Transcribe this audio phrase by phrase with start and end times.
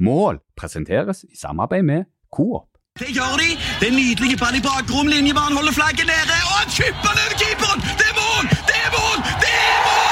[0.00, 2.04] Mål presenteres i samarbeid med
[2.36, 2.68] Coop.
[2.98, 3.48] Det gjør de.
[3.80, 5.06] Det er nydelig ball i bakrom.
[5.10, 6.34] Linjebanen holder flagget nede.
[6.48, 7.80] Og han chipper den over keeperen!
[7.98, 8.44] Det er mål!
[8.68, 9.18] Det er mål!
[9.42, 10.02] Det er mål!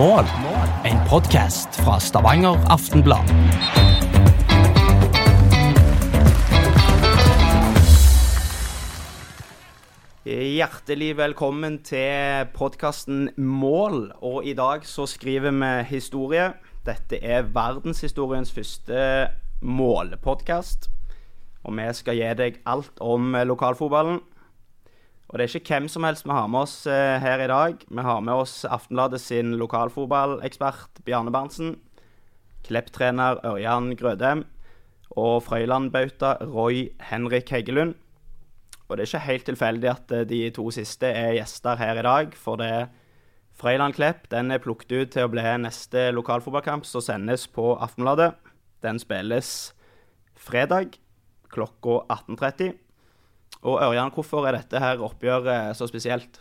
[0.00, 0.24] Mål.
[0.90, 3.24] En podkast fra Stavanger Aftenblad.
[10.28, 14.12] Hjertelig velkommen til podkasten Mål.
[14.20, 16.52] Og i dag så skriver vi historie.
[16.90, 19.30] Dette er verdenshistoriens første
[19.62, 20.88] målepodkast.
[21.62, 24.20] Og vi skal gi deg alt om lokalfotballen.
[25.30, 27.84] Og det er ikke hvem som helst vi har med oss eh, her i dag.
[27.86, 31.76] Vi har med oss Aftenbladet sin lokalfotballekspert Bjarne Berntsen.
[32.66, 34.42] Klepp-trener Ørjan Grødem.
[35.14, 37.94] Og Frøyland-bauta Roy Henrik Heggelund.
[38.88, 42.06] Og det er ikke helt tilfeldig at eh, de to siste er gjester her i
[42.08, 42.88] dag, for det
[43.60, 48.32] Frøyland Klepp den er plukket ut til å bli neste lokalfotballkamp som sendes på Aftenbladet.
[48.80, 49.74] Den spilles
[50.40, 50.96] fredag
[51.52, 52.78] klokka 18.30.
[53.60, 56.40] Og Ørjan, hvorfor er dette her oppgjøret så spesielt?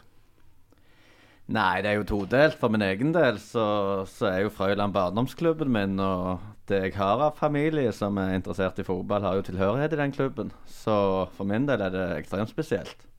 [1.49, 2.55] Nei, det er jo todelt.
[2.61, 3.65] For min egen del så,
[4.07, 5.99] så er jo Frøyland barndomsklubben min.
[5.99, 6.39] Og
[6.71, 10.15] det jeg har av familie som er interessert i fotball, har jo tilhørighet i den
[10.15, 10.53] klubben.
[10.69, 10.95] Så
[11.35, 13.09] for min del er det ekstremt spesielt.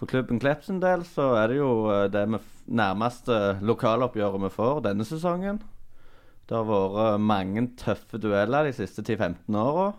[0.00, 1.72] For klubben Klepp sin del så er det jo
[2.08, 2.40] det det
[2.72, 5.58] nærmeste lokaloppgjøret vi får denne sesongen.
[6.48, 9.90] Det har vært mange tøffe dueller de siste 10-15 åra.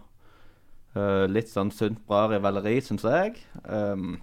[0.96, 3.38] Uh, litt sånn sunt bra rivaleri, syns jeg.
[3.62, 4.18] Um,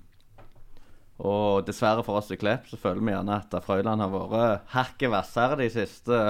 [1.23, 5.15] og dessverre for oss i Klepp så føler vi gjerne at Frøyland har vært hakket
[5.15, 6.21] hvassere de siste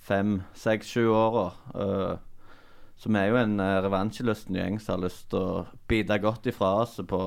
[0.00, 1.46] fem, seks, sju åra.
[1.76, 2.16] Uh,
[2.96, 6.78] så vi er jo en revansjelysten gjeng som har lyst til å bite godt ifra
[6.82, 7.22] oss på,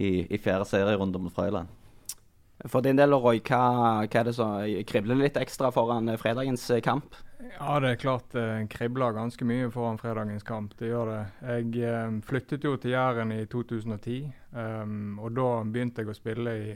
[0.00, 1.68] i, i fjerde serierunde mot Frøyland.
[2.68, 3.62] For din del, Roy, hva,
[4.04, 7.16] hva er det som kribler litt ekstra foran fredagens kamp?
[7.58, 10.74] Ja, det er klart det eh, kribler ganske mye foran fredagens kamp.
[10.78, 11.20] Det gjør det.
[11.40, 14.18] Jeg eh, flyttet jo til Jæren i 2010,
[14.52, 16.74] um, ehm, og da begynte jeg å spille i,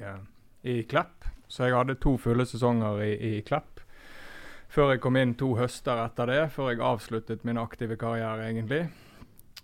[0.73, 1.29] i Klepp.
[1.49, 3.83] Så jeg hadde to fulle sesonger i, i, Klepp.
[4.73, 8.87] Før jeg kom inn to høster etter det, før jeg avsluttet min aktive karriere, egentlig.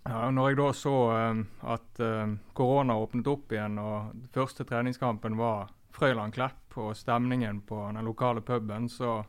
[0.03, 5.37] Ja, når jeg da så um, at um, korona åpnet opp igjen, og første treningskampen
[5.37, 9.21] var Frøyland Klepp, og stemningen på den lokale puben, så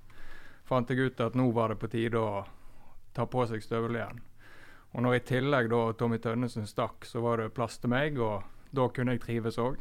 [0.64, 2.44] fant jeg ut at nå var det på tide å
[3.12, 4.22] ta på seg støvlene igjen.
[4.92, 8.44] Og når i tillegg da Tommy Tønnesen stakk, så var det plass til meg, og
[8.72, 9.80] da kunne jeg trives òg.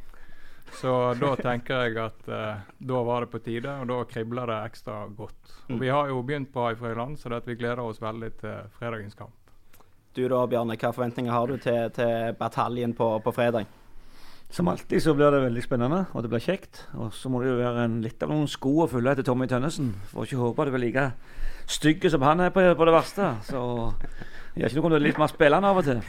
[0.80, 4.59] Så da tenker jeg at eh, da var det på tide, og da kribler det
[4.72, 5.56] ekstra godt.
[5.69, 9.16] Og Vi har jo begynt bra i Frøyland, så vi gleder oss veldig til fredagens
[9.19, 9.41] kamp.
[10.12, 13.70] Du da, Bjarne, hva forventninger har du til, til bataljen på, på fredag?
[14.52, 16.82] Som alltid så blir det veldig spennende, og det blir kjekt.
[17.00, 19.48] Og så må det jo være en, litt av noen sko å fylle etter Tommy
[19.48, 19.94] Tønnesen.
[20.12, 21.06] Får ikke håpe du blir like
[21.72, 23.30] stygg som han er på, på, det verste.
[23.48, 23.62] Så
[24.58, 26.04] jeg er ikke noe om du er litt mer spillende av og til.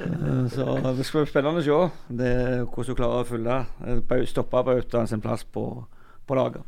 [0.00, 2.32] Eh, så det skal bli spennende å se det,
[2.64, 5.66] hvordan du klarer å fylle eh, stoppe Bautaen sin plass på,
[6.24, 6.64] på laget.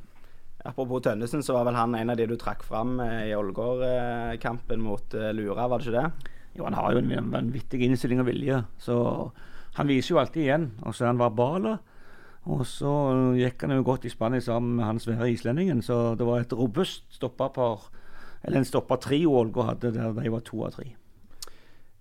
[0.68, 4.84] Apropos Tønnesen, så var vel han en av de du trakk fram eh, i Ålgård-kampen
[4.84, 6.36] mot Lura, var det ikke det?
[6.56, 8.64] Jo, han har jo en vanvittig innstilling og vilje.
[8.78, 8.96] så
[9.78, 10.70] han viser jo alltid igjen.
[10.84, 11.68] Og så er han verbal.
[12.52, 12.92] Og så
[13.38, 16.56] gikk han jo godt i spannet sammen med han svære islendingen, så det var et
[16.58, 17.84] robust stopperpar,
[18.42, 20.88] eller en stoppertrio Ålgård hadde der de var to av tre.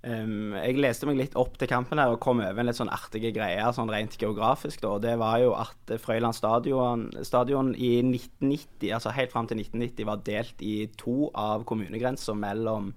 [0.01, 2.89] Um, jeg leste meg litt opp til kampen her og kom over en litt sånn
[2.89, 4.81] artige greier sånn rent geografisk.
[4.81, 10.07] da, Det var jo at Frøyland stadion, stadion i 1990, altså helt fram til 1990,
[10.09, 12.95] var delt i to av kommunegrenser mellom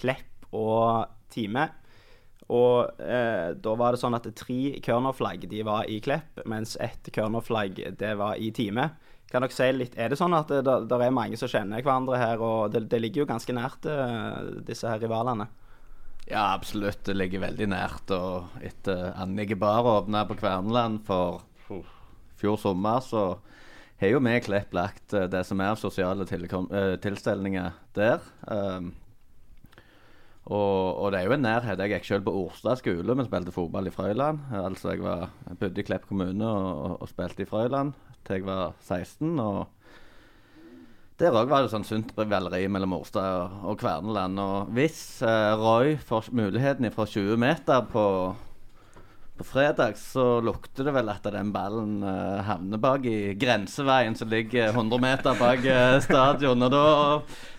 [0.00, 1.66] Klepp og Time.
[2.46, 7.10] Og eh, da var det sånn at tre Körner-flagg de var i Klepp, mens ett
[7.12, 8.90] Körner-flagg det var i Time.
[9.26, 12.20] Kan dere si litt, Er det sånn at det, det er mange som kjenner hverandre
[12.20, 15.48] her, og det, det ligger jo ganske nært uh, disse her rivalene?
[16.26, 17.02] Ja, absolutt.
[17.06, 18.10] Det ligger veldig nært.
[18.14, 21.42] Og etter Annike Bar åpna på Kverneland for
[22.36, 23.38] fjor sommer, så
[24.00, 28.22] har jo vi Klepp lagt eh, det som er sosiale eh, tilstelninger der.
[28.46, 28.92] Um,
[30.46, 31.80] og, og, det er jo en nærhet.
[31.82, 34.44] Jeg gikk selv på Orstad skole, men spilte fotball i Frøyland.
[34.54, 37.96] Altså Jeg, var, jeg bodde i Klepp kommune og, og, spilte i Frøyland
[38.26, 39.38] til jeg var 16.
[39.40, 39.66] og
[41.18, 44.38] Der òg var det sånn sunt rivaleri mellom Orstad og, og Kverneland.
[44.38, 48.04] Og hvis eh, Roy får muligheten fra 20 meter på,
[49.36, 54.30] på fredag så lukter det vel at den ballen uh, havner bak i grenseveien som
[54.32, 56.62] ligger 100 meter bak uh, stadion.
[56.66, 56.84] Og da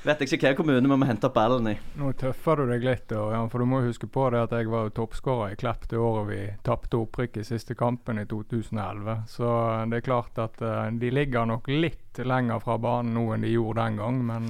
[0.07, 1.75] vet jeg ikke hvilken kommune vi må hente opp ballen i.
[1.99, 4.89] Nå tøffer du deg litt, Ørjan, for du må huske på det at jeg var
[4.97, 9.19] toppskårer i Klepp det året vi tapte opprykk i siste kampen i 2011.
[9.29, 9.51] Så
[9.91, 13.53] det er klart at uh, de ligger nok litt lenger fra banen nå enn de
[13.53, 14.47] gjorde den gang, men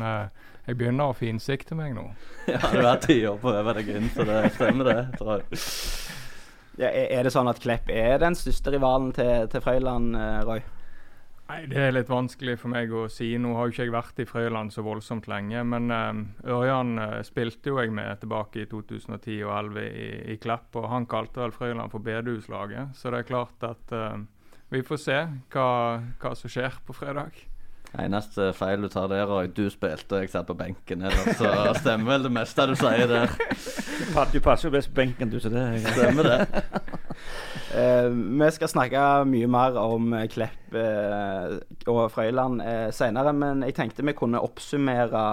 [0.68, 2.06] jeg begynner å finsikte meg nå.
[2.48, 5.02] Ja, du har ti år på å øve deg inn, så det stemmer det.
[5.20, 5.60] tror jeg.
[6.78, 10.60] Ja, er, det sånn at Klepp er den største rivalen til, til Frøyland, eh, Roy?
[11.48, 13.32] Nei, Det er litt vanskelig for meg å si.
[13.40, 15.64] Nå har jo ikke jeg vært i Frøyland så voldsomt lenge.
[15.64, 20.38] Men um, Ørjan uh, spilte jo jeg med tilbake i 2010 og 2011 i, i
[20.44, 20.76] Klepp.
[20.76, 22.92] Og han kalte vel Frøyland for bedehuslaget.
[23.00, 24.20] Så det er klart at uh,
[24.76, 25.22] vi får se
[25.56, 25.70] hva,
[26.20, 27.40] hva som skjer på fredag.
[27.98, 31.02] Eneste feil du tar der, og du spilte, jeg satt på benken.
[31.08, 31.50] Ellers så
[31.80, 33.34] stemmer vel det meste du sier der.
[34.34, 36.64] Du passer jo best på benken, du, så det Stemmer det.
[37.78, 41.58] Eh, vi skal snakke mye mer om eh, Klepp eh,
[41.90, 45.24] og Frøyland eh, senere, men jeg tenkte vi kunne oppsummere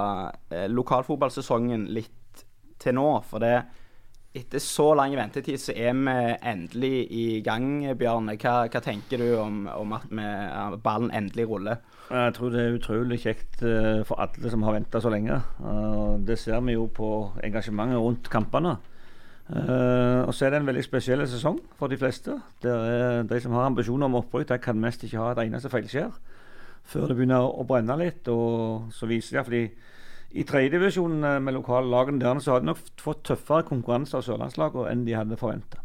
[0.50, 2.44] eh, lokalfotballsesongen litt
[2.82, 3.08] til nå.
[3.28, 3.54] For det
[4.34, 8.34] etter så lang ventetid så er vi endelig i gang, Bjarne.
[8.40, 11.84] Hva, hva tenker du om, om at vi, at ballen endelig ruller?
[12.10, 15.38] Jeg tror det er utrolig kjekt eh, for alle som har venta så lenge.
[16.26, 17.08] Det ser vi jo på
[17.44, 18.76] engasjementet rundt kampene.
[19.48, 22.36] Eh, og så er det en veldig spesiell sesong for de fleste.
[22.62, 26.12] De som har ambisjoner om opprykk, de kan mest ikke ha et eneste feilskjær
[26.84, 28.28] før det begynner å brenne litt.
[28.28, 29.64] Og så viser det fordi
[30.34, 34.90] i tredjedivisjon med lokale lagene der så har de nok fått tøffere konkurranse av sørlandslagene
[34.92, 35.80] enn de hadde forventa.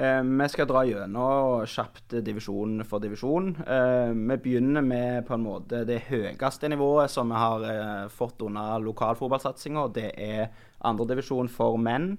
[0.00, 3.50] Eh, vi skal dra gjennom kjapt divisjon for divisjon.
[3.60, 8.40] Eh, vi begynner med på en måte det høyeste nivået som vi har eh, fått
[8.46, 9.88] under lokalfotballsatsinga.
[9.92, 10.46] Det er
[10.88, 12.14] andredivisjon for menn.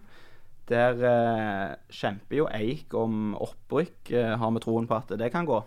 [0.69, 4.11] Der eh, kjemper jo Eik om opprykk.
[4.13, 5.63] Eh, har vi troen på at det kan gå?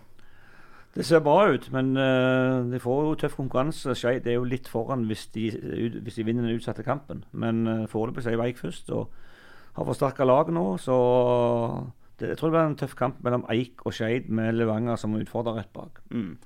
[0.95, 3.91] Det ser bra ut, men eh, de får jo tøff konkurranse.
[3.99, 5.49] Skeid er jo litt foran hvis de,
[5.99, 7.25] hvis de vinner den utsatte kampen.
[7.35, 9.11] Men uh, foreløpig er Eik først og
[9.75, 10.77] har forsterka laget nå.
[10.79, 10.95] Så
[12.19, 15.15] det, jeg tror det blir en tøff kamp mellom Eik og Skeid med Levanger som
[15.17, 15.99] utfordrer rett bak.
[16.11, 16.37] Mm.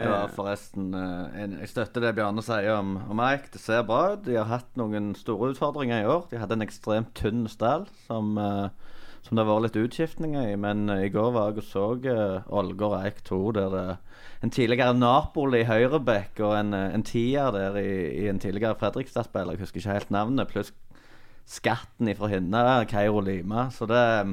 [0.00, 3.50] Det var forresten eh, en, Jeg støtter det Bjarne sier om, om Eik.
[3.52, 4.22] Det ser bra ut.
[4.24, 6.24] De har hatt noen store utfordringer i år.
[6.30, 8.94] De hadde en ekstremt tynn stall som, eh,
[9.26, 10.56] som det har vært litt utskiftninger i.
[10.60, 11.84] Men eh, i går var jeg og så
[12.62, 13.86] Ålgård Eik 2, der det
[14.42, 19.52] en tidligere Napoli høyreback og en, eh, en tier der i, i en tidligere Fredrikstad-spiller,
[19.56, 20.72] jeg husker ikke helt navnet, pluss
[21.50, 23.68] skatten ifra henne, Keiro Lima.
[23.74, 24.32] Så det eh,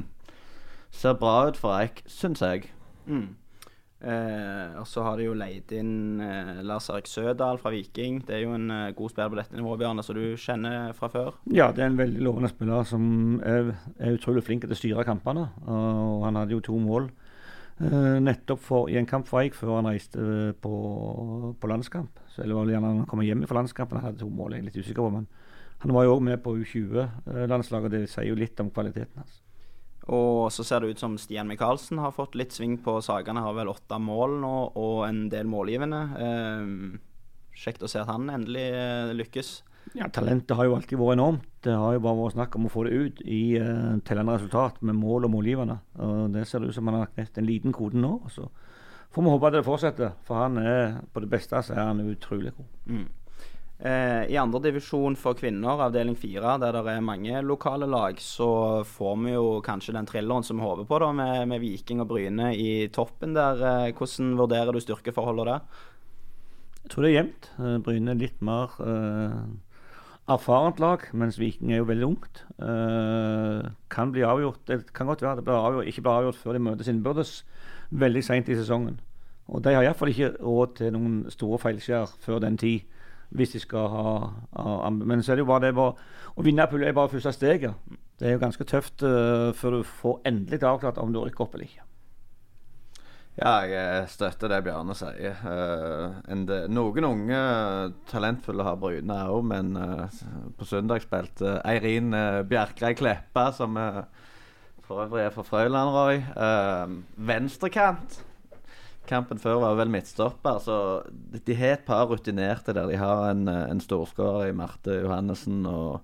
[0.90, 2.70] ser bra ut for Eik, syns jeg.
[3.06, 3.36] Mm.
[3.98, 8.20] Eh, og så har de jo leid inn eh, Lars Erik Sødal fra Viking.
[8.26, 11.10] Det er jo en eh, god spiller på dette nivået, Bjarne, som du kjenner fra
[11.10, 11.32] før.
[11.50, 15.06] Ja, det er en veldig lovende spiller som er, er utrolig flink til å styre
[15.08, 15.48] kampene.
[15.66, 19.80] Og han hadde jo to mål eh, nettopp for, i en kamp for Eik før
[19.80, 22.22] han reiste eh, på, på landskamp.
[22.30, 24.62] Så eller var det gjerne han kom hjem fra landskampen, han hadde to mål, jeg
[24.62, 25.10] er litt usikker på.
[25.18, 25.26] Men
[25.82, 29.42] han var jo òg med på U20-landslaget, det sier jo litt om kvaliteten hans.
[30.08, 33.44] Og så ser det ut som Stian Micaelsen har fått litt sving på sakene.
[33.44, 36.02] Har vel åtte mål nå og en del målgivende.
[36.24, 39.52] Eh, kjekt å se at han endelig eh, lykkes.
[39.96, 41.44] Ja, Talentet har jo alltid vært enormt.
[41.64, 44.82] Det har jo bare vært snakk om å få det ut i uh, tellende resultat
[44.84, 45.78] med mål og målgivende.
[46.04, 48.12] Og Det ser det ut som han har knekt en liten kode nå.
[48.32, 48.48] Så
[49.14, 52.04] får vi håpe at det fortsetter, for han er på det beste så er han
[52.04, 52.68] utrolig god.
[52.86, 53.06] Mm.
[53.78, 59.14] Eh, I andredivisjon for kvinner, avdeling fire, der det er mange lokale lag, så får
[59.22, 62.50] vi jo kanskje den thrilleren som vi håper på, da, med, med Viking og Bryne
[62.58, 63.62] i toppen der.
[63.62, 65.86] Eh, hvordan vurderer du styrkeforholdet der?
[66.82, 67.50] Jeg tror det er jevnt.
[67.60, 69.38] Eh, Bryne er litt mer eh,
[70.34, 72.42] erfarent lag, mens Viking er jo veldig ungt.
[72.58, 76.58] Eh, kan bli avgjort Det kan godt være det blir avgjort, ikke blir avgjort før
[76.58, 77.36] de møtes innbyrdes
[77.94, 78.98] veldig seint i sesongen.
[79.48, 82.82] Og de har iallfall ikke råd til noen store feilskjær før den tid,
[83.36, 84.12] hvis de skal ha,
[84.56, 86.06] ha Men så er det jo bare det bare,
[86.38, 87.74] Å vinne pulje er bare første steget.
[88.18, 91.54] Det er jo ganske tøft uh, før du får endelig avklart om du rykker opp
[91.54, 91.84] eller ikke.
[93.38, 95.38] Ja, jeg støtter det Bjarne sier.
[95.44, 97.42] Uh, noen unge
[98.10, 100.22] talentfulle har Bryne òg, men uh,
[100.58, 102.10] på søndag spilte Eirin
[102.50, 103.78] Bjerkreim Kleppa, som
[104.88, 106.24] for øvrig er fra Frøyland, Roy.
[107.28, 108.22] Venstrekant.
[109.08, 112.90] Kampen før var vel midtstopper, så de, har et par rutinerte der.
[112.90, 116.02] De har en, eh, en storskårer i Marte Johannessen og,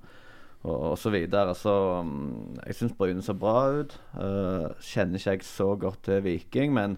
[0.62, 1.52] og, og så videre.
[1.58, 1.74] Så
[2.06, 3.98] mm, jeg syns Bryne ser bra ut.
[4.16, 6.96] Uh, kjenner ikke jeg så godt til Viking, men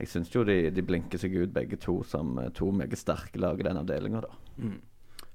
[0.00, 3.40] jeg syns jo de, de blinker seg ut begge to som eh, to meget sterke
[3.40, 4.38] lag i den avdelinga, da.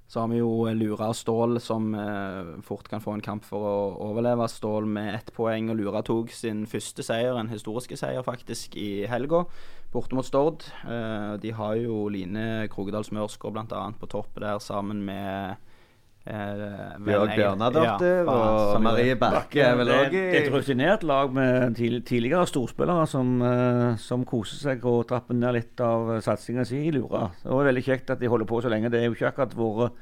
[0.08, 3.78] Så har vi jo Lura Stål, som eh, fort kan få en kamp for å
[4.06, 4.46] overleve.
[4.52, 9.08] Stål med ett poeng, og Lura tok sin første seier, en historiske seier faktisk, i
[9.10, 9.44] helga.
[9.94, 10.68] Borte mot Stord.
[10.86, 13.88] Eh, de har jo Line Krogedal Smørsgaard bl.a.
[13.98, 15.58] på topp der, sammen med
[16.26, 21.30] Bjørg vel, Bjørnadottir ja, og Marie Bakke er vel det, òg er et rutinert lag
[21.36, 26.82] med tidligere storspillere som, eh, som koser seg og trapper ned litt av satsinga si
[26.88, 27.28] i Lura.
[27.44, 28.90] Det var veldig kjekt at de holder på så lenge.
[28.90, 30.02] Det er jo ikke akkurat vært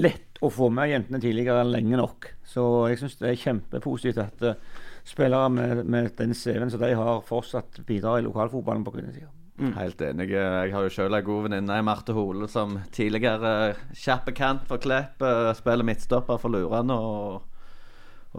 [0.00, 2.30] lett å få med jentene tidligere lenge nok.
[2.46, 6.94] Så jeg syns det er kjempepositivt at eh, spillere med, med den CV-en som de
[6.96, 9.28] har, fortsatt bidrar i lokalfotballen på kvinnesida.
[9.76, 10.30] Helt enig.
[10.32, 14.80] Jeg har jo sjøl ei god venninne, i Marte Hole, som tidligere kjappe kant for
[14.80, 15.20] Klepp.
[15.22, 16.96] eh, Spiller midtstopper for Lurane.
[16.96, 17.42] Og,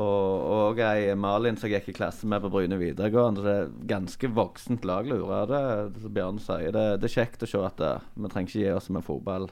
[0.01, 3.43] og, og ei Malin som jeg gikk i klasse med på Bryne videregående.
[3.45, 5.43] Det er ganske voksent lag, Lura.
[5.49, 5.61] Det,
[6.01, 6.71] som Bjørn sier.
[6.73, 9.49] Det, det er kjekt å se at det, vi trenger ikke gi oss med fotball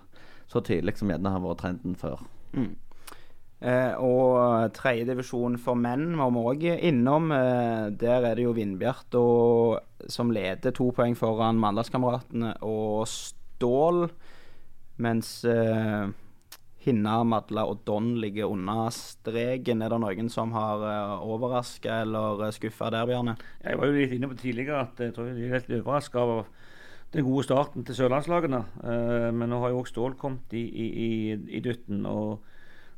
[0.50, 2.24] så tidlig som gjerne har vært trenden før.
[3.60, 7.32] Eh, og tredjedivisjon for menn var vi òg innom.
[7.36, 9.18] Eh, der er det jo Vindbjart
[10.08, 14.08] som leder to poeng foran Mandalskameratene og Stål.
[15.00, 16.08] Mens eh,
[16.80, 19.84] Hinna, Madla og Don ligger unna streken.
[19.84, 23.36] Er det noen som har eh, overraska eller uh, skuffa der, Bjarne?
[23.64, 26.48] Jeg var jo litt inne på tidligere at jeg tror jeg er helt overraska over
[27.12, 28.62] den gode starten til sørlandslagene.
[28.84, 31.12] Eh, men nå har jo òg Stål kommet i, i, i,
[31.60, 32.06] i dytten.
[32.08, 32.48] og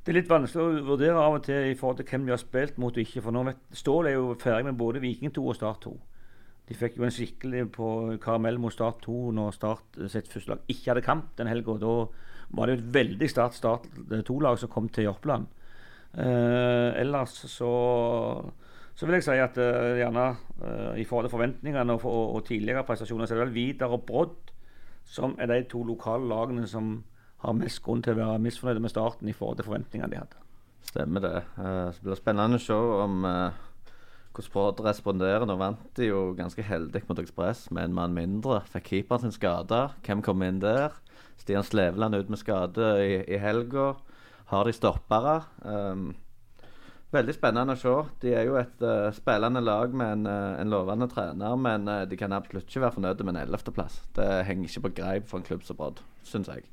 [0.01, 2.41] Det er litt vanskelig å vurdere av og til i forhold til hvem de har
[2.41, 3.21] spilt mot og ikke.
[3.21, 5.93] For nå vet Stål er jo ferdig med både Viking 2 og Start 2.
[6.71, 7.89] De fikk jo en skikkelig på
[8.23, 11.77] karamell mot Start 2 når Start eh, sitt første lag ikke hadde kamp den helga.
[11.83, 11.93] Da
[12.57, 15.45] var det jo et veldig sterkt Start 2-lag som kom til Jørpeland.
[16.17, 17.71] Eh, ellers så
[18.95, 20.25] så vil jeg si at eh, gjerne
[20.61, 23.95] eh, i forhold til forventningene og, og, og tidligere prestasjoner, så er det vel Vidar
[23.95, 24.51] og Brodd
[25.07, 26.99] som er de to lokale lagene som
[27.41, 30.41] har mest grunn til å være misfornøyde med starten i forhold til forventningene de hadde.
[30.91, 31.35] Stemmer det.
[31.57, 33.59] Det blir spennende å se om eh,
[34.31, 35.45] hvordan Brodd responderer.
[35.47, 38.61] Nå vant de jo ganske heldig mot Ekspress med en mann mindre.
[38.71, 39.91] Fikk keeperen sin skada.
[40.05, 40.95] Hvem kom inn der?
[41.41, 43.93] Stian Sleveland ut med skade i, i helga.
[44.51, 45.39] Har de stoppere?
[45.63, 46.11] Um,
[47.11, 47.95] veldig spennende å se.
[48.23, 52.03] De er jo et uh, spillende lag med en, uh, en lovende trener, men uh,
[52.07, 54.01] de kan absolutt ikke være fornøyde med en ellevteplass.
[54.17, 56.67] Det henger ikke på greip for en klubb som Brodd, syns jeg.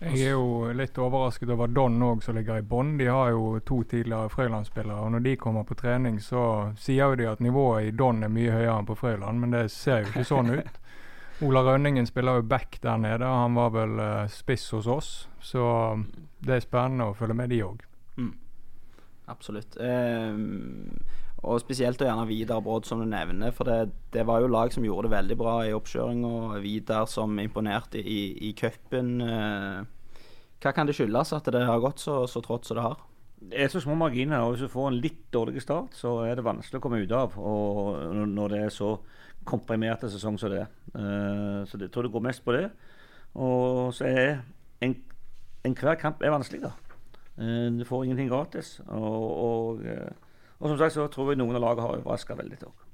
[0.00, 2.94] Jeg er jo litt overrasket over Don òg, som ligger i bånn.
[2.96, 4.96] De har jo to tidligere Frøyland-spillere.
[4.96, 6.44] og Når de kommer på trening, så
[6.80, 9.66] sier jo de at nivået i Don er mye høyere enn på Frøyland, men det
[9.74, 10.80] ser jo ikke sånn ut.
[11.44, 13.28] Ola Rønningen spiller jo back der nede.
[13.28, 15.62] Han var vel eh, spiss hos oss, så
[16.40, 17.84] det er spennende å følge med de òg.
[19.30, 19.76] Absolutt.
[19.80, 20.98] Ehm,
[21.42, 23.52] og spesielt og gjerne Vidar Brodd, som du nevner.
[23.56, 27.06] For det, det var jo lag som gjorde det veldig bra i oppkjøring, og Vidar
[27.08, 28.20] som imponerte i,
[28.50, 29.14] i cupen.
[29.24, 29.78] Eh,
[30.60, 32.98] hva kan det skyldes at det har gått så, så trått som det har?
[33.40, 36.36] Det er så små marginer, og hvis du får en litt dårlig start, så er
[36.36, 37.38] det vanskelig å komme ut av.
[37.40, 37.96] Og
[38.28, 38.98] når- det er så
[39.48, 40.68] komprimerte sesong som det er.
[40.92, 42.66] Eh, så jeg tror det går mest på det.
[43.34, 44.42] Og så er
[44.84, 44.94] en,
[45.64, 46.72] enhver kamp er vanskelig, da.
[47.40, 48.80] Eh, du får ingenting gratis.
[48.88, 49.80] Og, og,
[50.60, 52.60] og som sagt så tror jeg noen av lagene har overraska veldig.
[52.68, 52.90] Også.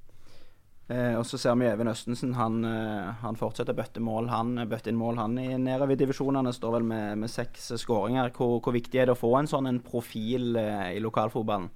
[0.87, 2.37] Eh, og så ser vi Even Østensen.
[2.39, 4.31] Han, eh, han fortsetter å bøtte mål.
[4.31, 6.55] Han eh, bøtte inn mål han i nedover divisjonene.
[6.55, 8.31] Står vel med, med seks skåringer.
[8.37, 11.69] Hvor, hvor viktig er det å få en sånn en profil eh, i lokalfotballen?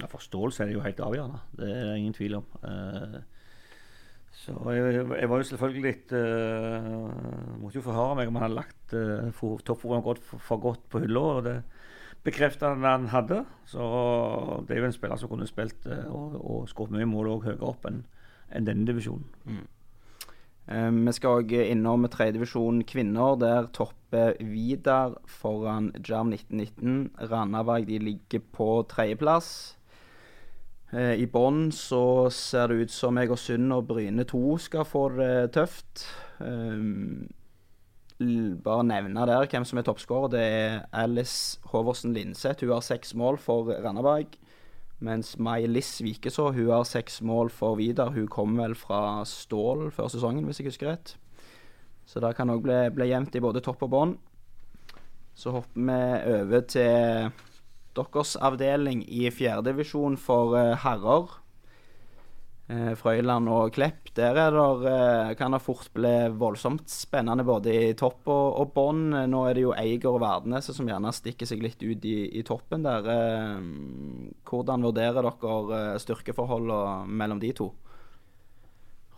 [0.00, 1.40] Ja, Forståelse er det jo helt avgjørende.
[1.56, 2.52] Det er det ingen tvil om.
[2.68, 3.20] Eh,
[4.42, 7.10] så jeg, jeg var jo selvfølgelig litt uh,
[7.60, 11.60] Måtte jo forhøre meg om han hadde lagt uh, godt, for, for godt på hylla.
[12.22, 13.42] Bekrefta han han hadde.
[13.66, 13.82] Så
[14.68, 17.46] det er jo en spiller som kunne spilt uh, og, og skåret mye mål og
[17.48, 18.04] høyere opp enn
[18.52, 19.24] en denne divisjonen.
[20.70, 23.36] Eh, vi skal òg innom tredjedivisjon kvinner.
[23.40, 27.30] Der topper Vidar foran Jam 1919.
[27.32, 29.76] Randaberg ligger på tredjeplass.
[30.92, 35.52] Eh, I bånn så ser det ut som Egersund og Bryne 2 skal få det
[35.56, 36.06] tøft.
[36.44, 36.84] Eh,
[38.64, 40.32] bare nevne der hvem som er toppskårer.
[40.32, 42.64] Det er Alice Hoversen Linseth.
[42.64, 44.36] Hun har seks mål for Randaberg.
[45.02, 48.12] Mens May-Liss Vikeså hun har seks mål for Vidar.
[48.14, 51.16] Hun kom vel fra Stål før sesongen, hvis jeg husker rett.
[52.06, 54.14] Så det kan òg bli, bli jevnt i både topp og bånn.
[55.34, 57.32] Så hopper vi over til
[57.96, 61.41] deres avdeling i fjerdedivisjon for eh, herrer.
[62.72, 64.08] Eh, Frøyland og Klepp.
[64.16, 68.72] Der er der, eh, kan det fort bli voldsomt spennende både i topp og, og
[68.72, 69.28] bånn.
[69.28, 72.42] Nå er det jo Eiger og Verdnes som gjerne stikker seg litt ut i, i
[72.42, 73.08] toppen der.
[73.12, 73.60] Eh,
[74.48, 77.72] hvordan vurderer dere styrkeforholdene mellom de to?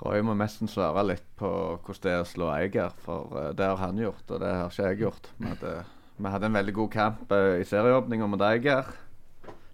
[0.02, 3.78] Roy må nesten svare litt på hvordan det er å slå Eiger, for det har
[3.78, 5.30] han gjort, og det har ikke jeg gjort.
[5.38, 5.76] Vi hadde
[6.16, 8.86] Vi hadde en veldig god kamp i serieåpninga mot Eiger.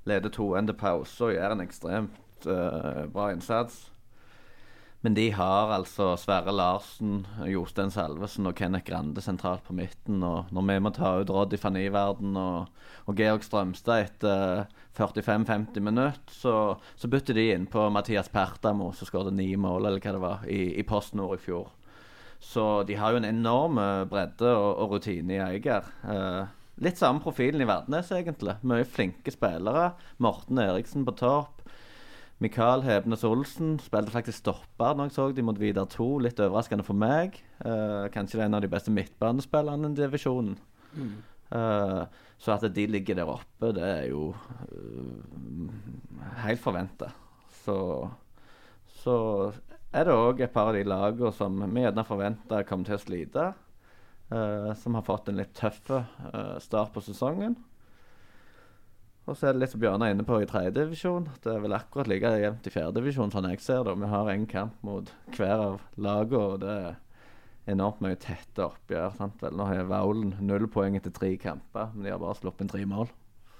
[0.08, 3.90] Leder 2-1 til pause og gjør en ekstremt eh, bra innsats.
[5.00, 10.20] Men de har altså Sverre Larsen, Jostein Salvesen og Kenneth Grande sentralt på midten.
[10.20, 12.68] Og når vi må ta ut Roddy van Iverden og,
[13.08, 14.66] og Georg Strømstad etter
[14.98, 16.54] 45-50 minutter, så,
[17.00, 20.44] så bytter de inn på Mathias Pertamo, som skåret ni mål eller hva det var,
[20.44, 21.70] i, i Post Nord i fjor.
[22.40, 25.88] Så de har jo en enorm eh, bredde og, og rutine i Eiger.
[26.04, 26.44] Eh,
[26.84, 28.58] litt samme profilen i Verdnes, egentlig.
[28.68, 29.94] Mye flinke spillere.
[30.20, 31.60] Morten Eriksen på topp.
[32.40, 36.06] Mikael Hebnes Olsen spilte faktisk stopper når jeg så de mot Vidar 2.
[36.24, 37.36] Litt overraskende for meg.
[37.60, 40.54] Uh, kanskje det er en av de beste midtbanespillerne i divisjonen.
[40.96, 41.10] Mm.
[41.52, 42.06] Uh,
[42.40, 45.74] så at de ligger der oppe, det er jo uh,
[46.46, 47.10] helt forventa.
[47.60, 47.76] Så,
[49.02, 49.16] så
[49.92, 53.04] er det òg et par av de lagene som vi gjerne forventa kommer til å
[53.04, 53.50] slite.
[54.80, 55.90] som har fått en litt tøff
[56.62, 57.56] start på sesongen.
[59.30, 61.28] Og så er det litt som Bjørnar er inne på i tredjedivisjon.
[61.44, 63.92] Det er vel akkurat like jevnt i fjerdedivisjon, sånn jeg ser det.
[64.00, 66.96] Vi har én kamp mot hver av lagene, og det er
[67.70, 69.14] enormt mye tette oppgjør.
[69.14, 69.54] sant vel?
[69.54, 72.82] Nå har Vaulen null poeng etter tre kamper, men de har bare sluppet inn tre
[72.90, 73.12] mål.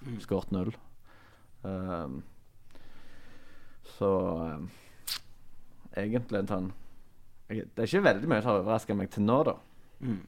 [0.03, 0.19] Mm.
[0.25, 0.75] Skåret null.
[1.63, 2.19] Um,
[3.95, 4.11] så
[4.59, 4.69] um,
[5.93, 6.69] egentlig en sånn
[7.51, 9.55] Det er ikke veldig mye som har overraska meg til nå, da.
[10.03, 10.21] Mm.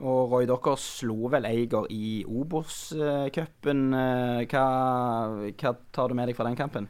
[0.00, 3.82] Og Roy, dere slo vel Eiger i Obos-cupen.
[4.48, 4.64] Hva,
[5.52, 6.88] hva, tar du med deg fra den kampen?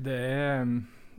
[0.00, 0.64] Det er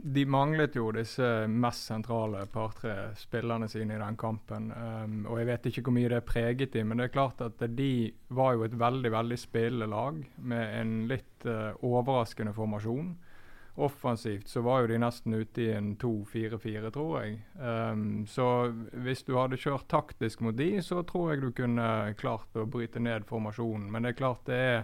[0.02, 4.72] De manglet jo disse mest sentrale par-tre spillerne sine i den kampen.
[4.74, 7.44] Um, og jeg vet ikke hvor mye det er preget de, men det er klart
[7.46, 13.14] at de var jo et veldig, veldig spillende lag med en litt uh, overraskende formasjon
[13.82, 17.38] offensivt så var jo de nesten ute i en 2-4-4, tror jeg.
[17.58, 18.46] Um, så
[19.04, 21.88] hvis du hadde kjørt taktisk mot de, så tror jeg du kunne
[22.20, 23.90] klart å bryte ned formasjonen.
[23.92, 24.84] Men det er klart det er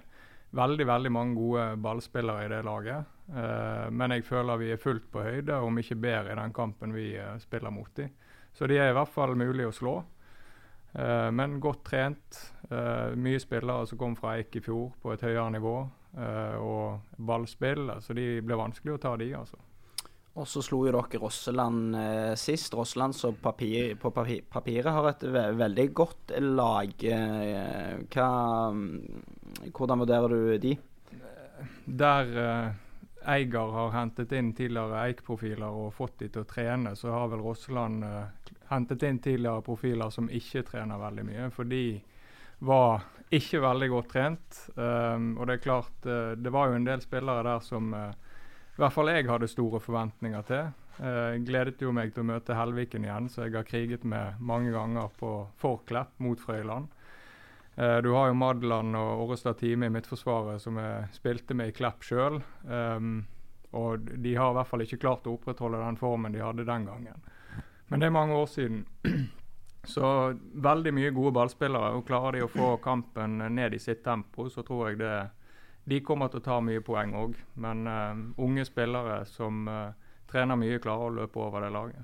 [0.58, 3.16] veldig veldig mange gode ballspillere i det laget.
[3.27, 6.96] Uh, men jeg føler vi er fullt på høyde, om ikke bedre, i den kampen
[6.96, 8.10] vi uh, spiller mot de.
[8.56, 9.98] Så de er i hvert fall mulig å slå.
[10.98, 12.44] Uh, men godt trent.
[12.68, 15.75] mye spillere som kom fra Eik i fjor på et høyere nivå.
[16.18, 17.92] Eh, og ballspill.
[18.02, 19.60] Så de ble vanskelig å ta, de, altså.
[20.38, 22.74] Og så slo jo dere Rosseland eh, sist.
[22.78, 26.94] Rosseland som papir, på papir, papiret har et ve veldig godt lag.
[27.02, 28.28] Eh, hva,
[29.72, 30.76] hvordan vurderer du de?
[31.86, 32.84] Der eh,
[33.34, 37.41] Eiger har hentet inn tidligere Eik-profiler og fått de til å trene, så har vel
[37.41, 41.50] Rosseland eh, hentet inn tidligere profiler som ikke trener veldig mye.
[41.54, 41.84] For de
[42.65, 44.60] var ikke veldig godt trent.
[44.76, 48.12] Um, og det er klart, uh, det var jo en del spillere der som uh,
[48.78, 50.70] i hvert fall jeg hadde store forventninger til.
[50.98, 54.72] Uh, gledet jo meg til å møte Helviken igjen, så jeg har kriget med mange
[54.76, 56.94] ganger på Forklepp mot Frøyland.
[57.78, 62.02] du har jo Madland og Orrestad Time i Midtforsvaret som jeg spilte med i Klepp
[62.02, 62.40] sjøl.
[62.66, 63.28] Um,
[63.78, 66.88] og de har i hvert fall ikke klart å opprettholde den formen de hadde den
[66.88, 67.28] gangen.
[67.88, 68.86] Men det er mange år siden.
[69.88, 70.08] Så
[70.54, 71.93] veldig mye gode ballspillere.
[71.95, 75.15] og Klarer de å få kampen ned i sitt tempo, så tror jeg det
[75.88, 77.38] de kommer til å ta mye poeng òg.
[77.63, 79.95] Men uh, unge spillere som uh,
[80.28, 82.04] trener mye, klarer å løpe over det laget.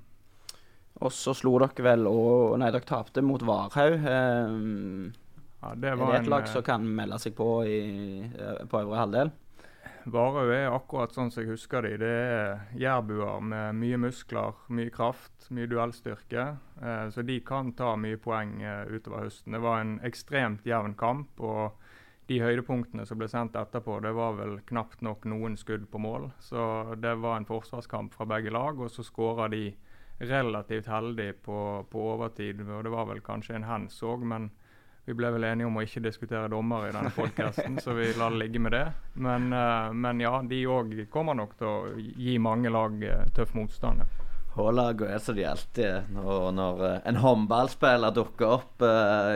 [1.04, 3.98] Og så slo dere vel og Nei, dere tapte mot Varhaug.
[4.00, 5.12] Um,
[5.60, 7.80] ja, det er det et lag som kan melde seg på i,
[8.70, 9.34] på øvre halvdel?
[10.04, 11.94] Varhaug er akkurat sånn som jeg husker de.
[12.02, 16.48] Det er jærbuer med mye muskler, mye kraft, mye duellstyrke.
[16.82, 19.56] Eh, så de kan ta mye poeng eh, utover høsten.
[19.56, 21.40] Det var en ekstremt jevn kamp.
[21.40, 21.80] og
[22.28, 26.30] de høydepunktene som ble sendt etterpå, det var vel knapt nok noen skudd på mål.
[26.40, 29.74] Så det var en forsvarskamp fra begge lag, og så skåra de
[30.24, 31.58] relativt heldig på,
[31.92, 32.62] på, overtid.
[32.64, 34.52] og Det var vel kanskje en hands òg, men
[35.06, 38.32] vi ble vel enige om å ikke diskutere dommer i denne podkasten, så vi lar
[38.32, 38.86] det ligge med det.
[39.20, 43.52] Men, uh, men ja, de òg kommer nok til å gi mange lag uh, tøff
[43.58, 44.06] motstand.
[44.54, 46.06] H-laget er som de alltid er.
[46.14, 48.86] Når, når uh, en håndballspiller dukker opp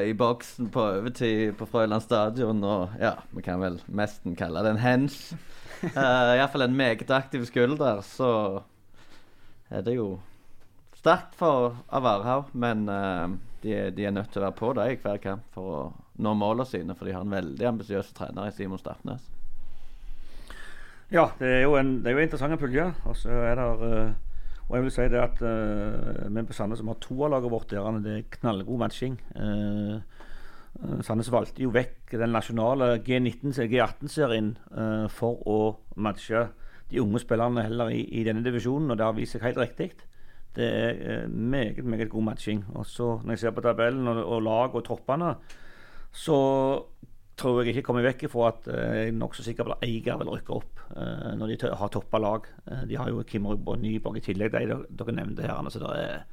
[0.08, 4.72] i boksen på overtid på Frøyland stadion, og ja, vi kan vel nesten kalle det
[4.78, 5.20] en hens,
[5.98, 8.32] uh, iallfall en meget aktiv skulder, så
[9.68, 10.14] er det jo
[10.96, 12.88] sterkt for Avarhaug, men
[13.68, 15.82] de, de, er nødt til å være på det i hver kamp for å
[16.24, 19.26] nå målene sine, for de har en veldig ambisiøs trener i Simon Stapnes.
[21.08, 22.92] Ja, det er jo en, det er jo interessante puljer.
[23.08, 24.16] Og så er det uh,
[24.68, 27.54] Og jeg vil si det at uh, vi på Sandnes som har to av laget
[27.54, 29.16] vårt det er knallgod matching.
[29.36, 30.02] Uh,
[31.02, 34.52] Sandnes valgte jo vekk den nasjonale G18-serien
[35.10, 35.56] for å
[35.96, 36.44] matche
[36.92, 39.88] de unge spillerne heller i, i denne divisjonen, og det har vist seg helt riktig.
[40.58, 42.66] Det er eh, meget meget god matching.
[42.76, 45.36] Og så Når jeg ser på tabellen og, og lag og troppene,
[46.12, 46.38] så
[47.38, 50.18] tror jeg ikke kommer vekk ifra at eh, jeg er nokså sikker på at Eiger
[50.18, 52.48] vil rykke opp uh, når de har toppa lag.
[52.66, 55.70] Uh, de har jo Kim Rubbe og Nyborg i tillegg, de dere, nevnte her.
[55.70, 56.24] Så det er,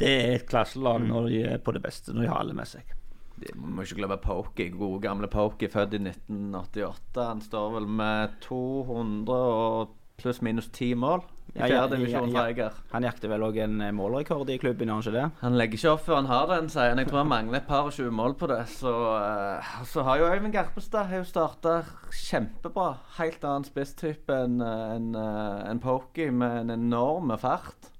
[0.00, 2.70] det er et klasselag når de er på det beste, når de har alle med
[2.70, 2.94] seg.
[3.38, 4.70] De må ikke glemme Poki.
[4.72, 7.20] Gode gamle Poki, født i 1988.
[7.20, 11.22] Han står vel med 200 og pluss minus 10 mål
[11.54, 12.68] i Ja, fjerde divisjon ja, ja.
[12.92, 15.24] Han jakter vel òg en eh, målrekord i klubben, han ikke det?
[15.40, 17.00] Han legger ikke opp før han har den, sier han.
[17.00, 18.60] Jeg tror han mangler et par og 20 mål på det.
[18.74, 21.76] Så, eh, så har jo Øyvind Garpestad har jo starta
[22.12, 22.88] kjempebra.
[23.16, 27.92] Helt annen spisstype enn en, en Pokey, med en enorm fart.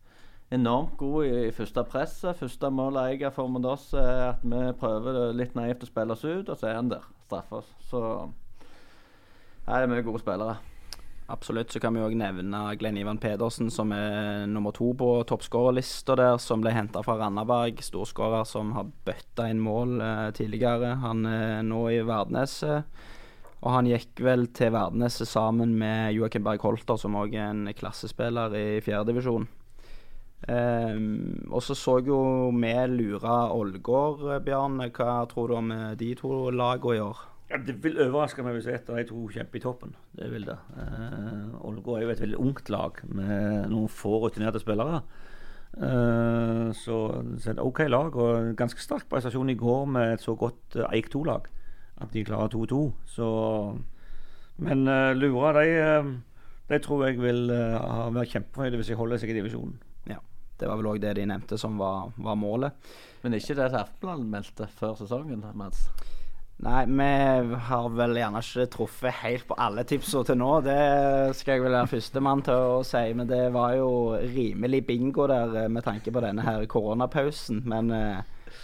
[0.52, 2.36] Enormt god i, i første presset.
[2.36, 6.24] Første målet Eiger får mot oss, er at vi prøver litt naivt å spille oss
[6.24, 7.08] ut, og så er han der.
[7.28, 7.72] Straffer oss.
[7.90, 8.02] Så
[9.68, 10.54] Nei, det er mye gode spillere.
[11.30, 11.72] Absolutt.
[11.72, 16.38] Så kan vi òg nevne Glenn Ivan Pedersen, som er nummer to på toppskårerlista der,
[16.40, 17.82] som ble henta fra Randaberg.
[17.84, 20.94] Storskårer som har bøtta inn mål eh, tidligere.
[21.04, 22.88] Han er nå i Verdneset.
[23.58, 27.68] Og han gikk vel til Verdneset sammen med Joakim Berg Holter, som òg er en
[27.76, 29.44] klassespiller i fjerdedivisjon.
[30.48, 32.18] Um, og så så jo
[32.54, 34.88] vi lura Ålgård, Bjarne.
[34.94, 37.26] Hva tror du om eh, de to lagene i år?
[37.48, 39.94] Ja, det vil overraske meg hvis et av de to kjemper i toppen.
[40.16, 40.58] Det vil det.
[40.76, 45.00] Eh, Ålgård er jo et veldig ungt lag med noen få rutinerte spillere.
[45.78, 46.98] Eh, så,
[47.38, 50.36] så er et OK lag, og en ganske sterk prestasjon i går med et så
[50.36, 51.48] godt uh, Eik 2-lag.
[51.98, 52.82] At de klarer 2-2.
[53.10, 53.28] Så
[54.58, 56.12] Men eh, Lura, de, eh,
[56.68, 59.76] de tror jeg vil eh, ha vært kjempefornøyde hvis de holder seg i divisjonen.
[60.10, 60.18] Ja,
[60.58, 62.90] Det var vel òg det de nevnte som var, var målet.
[63.22, 65.86] Men ikke det Aftenbladet meldte før sesongen, Mads.
[66.58, 67.04] Nei, vi
[67.68, 70.48] har vel gjerne ikke truffet helt på alle tipsene til nå.
[70.66, 70.78] Det
[71.38, 73.02] skal jeg vel være førstemann til å si.
[73.14, 77.60] Men det var jo rimelig bingo der eh, med tanke på denne her koronapausen.
[77.70, 78.56] Men uh,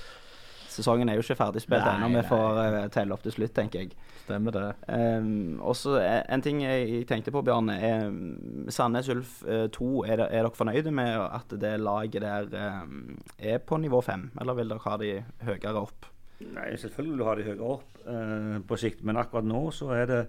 [0.75, 2.09] sesongen er jo ikke ferdig spilt Nei, ennå.
[2.17, 3.95] Vi får uh, telle opp til slutt, tenker jeg.
[4.25, 4.65] Stemmer det.
[4.89, 7.77] Um, også eh, en ting jeg tenkte på, Bjarne.
[7.79, 12.51] er, um, Sandnes Ulf 2, er, det- er dere fornøyde med at det laget der
[12.83, 14.33] um, er på nivå 5?
[14.41, 15.13] Eller vil dere ha de
[15.47, 16.11] høyere opp?
[16.53, 19.93] Nei, selvfølgelig vil du ha de høyere opp eh, på sikt, men akkurat nå så
[19.97, 20.23] er det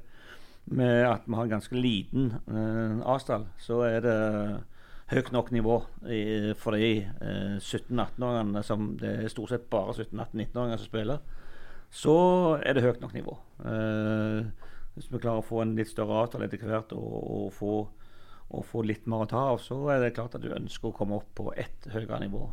[0.66, 4.16] med at vi har en ganske liten eh, avstand, så er det
[5.12, 10.82] høyt nok nivå i, for de eh, 17-18-åringene som det er stort sett bare 17-18-19-åringer
[10.82, 11.20] som spiller.
[11.94, 12.16] Så
[12.66, 13.36] er det høyt nok nivå.
[13.70, 17.76] Eh, hvis vi klarer å få en litt større avtale etter hvert og, og, få,
[18.54, 20.96] og få litt mer å ta av, så er det klart at du ønsker å
[20.96, 22.44] komme opp på ett høyere nivå.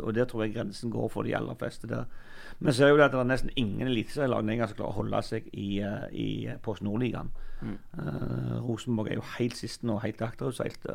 [0.00, 1.86] Og Der tror jeg grensen går for de aller fleste.
[1.86, 2.06] der.
[2.58, 5.48] Vi ser jo det at det er nesten ingen eliteserielag som klarer å holde seg
[5.52, 7.30] i, eh, i Post Nordligaen.
[7.62, 7.78] Mm.
[7.98, 10.86] Uh, Rosenborg er jo helt sist nå, helt akterutseilt.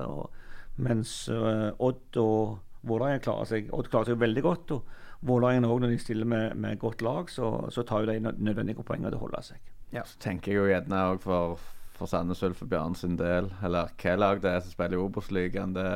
[0.77, 4.71] Mens uh, Odd og Vålerenga klarer seg Odd klarer seg veldig godt.
[4.71, 4.83] og
[5.21, 8.83] Vålerenga òg, når de stiller med, med godt lag, så, så tar jo de nødvendige
[8.83, 9.73] poengene til å holde seg.
[9.93, 11.57] Så tenker jeg jo gjerne òg for,
[11.97, 15.01] for Sandnes Ulf og Bjørn sin del, eller hva lag det er som spiller i
[15.01, 15.89] Obos-ligaen, det,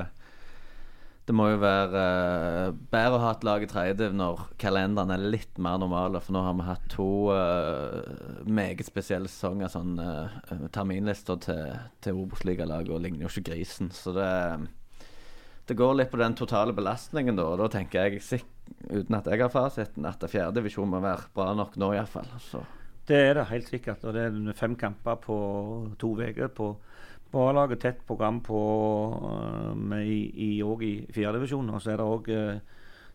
[1.30, 5.30] det må jo være uh, bedre å ha et lag i tredje når kalenderen er
[5.38, 6.20] litt mer normale.
[6.20, 9.72] For nå har vi hatt to uh, meget spesielle sesonger.
[9.72, 13.94] Sånn uh, terminlister til, til Obos-ligalaget og ligner jo ikke grisen.
[13.96, 14.32] Så det
[15.72, 17.46] det går litt på den totale belastningen, da.
[17.48, 18.42] Og da tenker jeg,
[18.90, 22.28] uten at jeg har fasiten, at fjerdedivisjon må være bra nok nå, iallfall.
[22.44, 22.60] Så
[23.12, 24.04] Det er det helt sikkert.
[24.08, 25.38] og Det er fem kamper på
[26.00, 26.78] to uker på
[27.34, 27.80] A-laget.
[27.80, 28.60] Tett program på
[29.76, 31.70] med i, og i fjerdedivisjon.
[31.70, 32.60] Og så er det også, uh,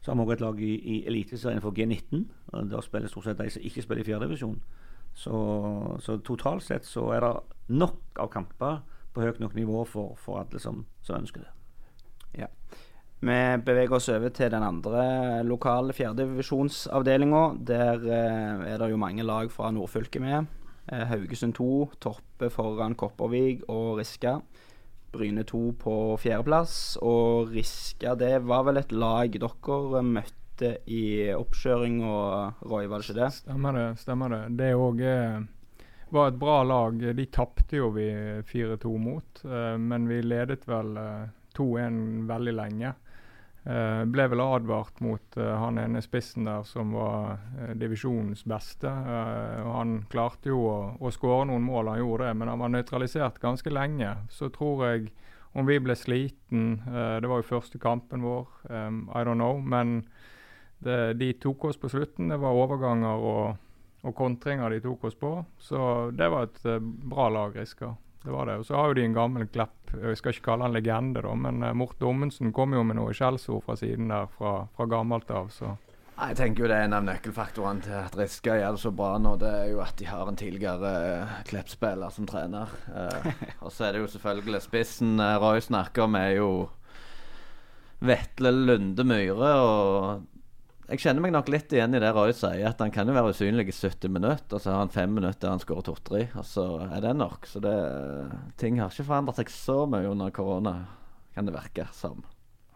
[0.00, 2.26] så har vi òg et lag i, i Eliteserien for G19.
[2.52, 4.60] og Der spiller stort sett de som ikke spiller i fjerdedivisjon.
[5.14, 5.36] Så,
[6.00, 7.32] så totalt sett så er det
[7.68, 8.82] nok av kamper
[9.14, 11.52] på høyt nok nivå for, for alle som, som ønsker det.
[12.42, 12.52] Ja.
[13.26, 17.42] Vi beveger oss over til den andre lokale fjerdedivisjonsavdelinga.
[17.66, 20.46] Der eh, er det jo mange lag fra nordfylket med.
[20.86, 21.66] Eh, Haugesund 2
[22.00, 24.36] topper foran Kopervik og Riska.
[25.10, 26.98] Bryne 2 på fjerdeplass.
[27.02, 33.10] Og Riska det var vel et lag dere møtte i oppkjøring og Roy, var det
[33.10, 33.32] ikke det?
[33.42, 33.88] Stemmer det.
[34.04, 35.02] stemmer Det Det òg
[36.08, 37.00] var et bra lag.
[37.16, 38.06] De tapte jo vi
[38.46, 41.26] 4-2 mot, eh, men vi ledet vel eh,
[41.58, 42.94] 2-1 veldig lenge.
[43.66, 48.92] Eh, ble vel advart mot eh, han ene spissen der som var eh, divisjonens beste.
[49.64, 52.70] Og han klarte jo å, å skåre noen mål, han gjorde det, men han var
[52.70, 54.12] nøytralisert ganske lenge.
[54.30, 55.10] Så tror jeg
[55.56, 59.56] om vi ble sliten Det var jo første kampen vår, I don't know.
[59.56, 60.02] Men
[60.84, 62.28] det, de tok oss på slutten.
[62.28, 63.62] Det var overganger og,
[64.04, 65.32] og kontringer de tok oss på.
[65.56, 67.94] Så det var et bra lag, Riska.
[68.26, 68.56] Det var det.
[68.58, 71.34] Og så har jo de en gammel Klepp, jeg skal ikke kalle han legende, da,
[71.38, 75.30] men uh, Mort Dommensen kom jo med noe skjellsord fra siden der fra, fra gammelt
[75.30, 75.52] av.
[75.54, 75.76] Så
[76.16, 79.12] Jeg tenker jo det er en av nøkkelfaktorene til at Riska gjør det så bra
[79.22, 79.36] nå.
[79.38, 82.74] Det er jo at de har en tidligere uh, Klepp-spiller som trener.
[82.90, 83.30] Uh,
[83.64, 86.50] og så er det jo selvfølgelig spissen uh, Roy snakker om, er jo
[88.02, 89.54] Vetle Lunde Myhre.
[89.62, 90.35] Og
[90.86, 93.32] jeg kjenner meg nok litt igjen i det Roy sier, at han kan jo være
[93.34, 96.46] usynlig i 70 minutter, og så har han fem minutter der han skårer to-tre, og
[96.46, 97.48] så er det nok.
[97.50, 97.74] Så det,
[98.60, 100.76] ting har ikke forandret seg så mye under korona,
[101.34, 102.22] kan det virke som.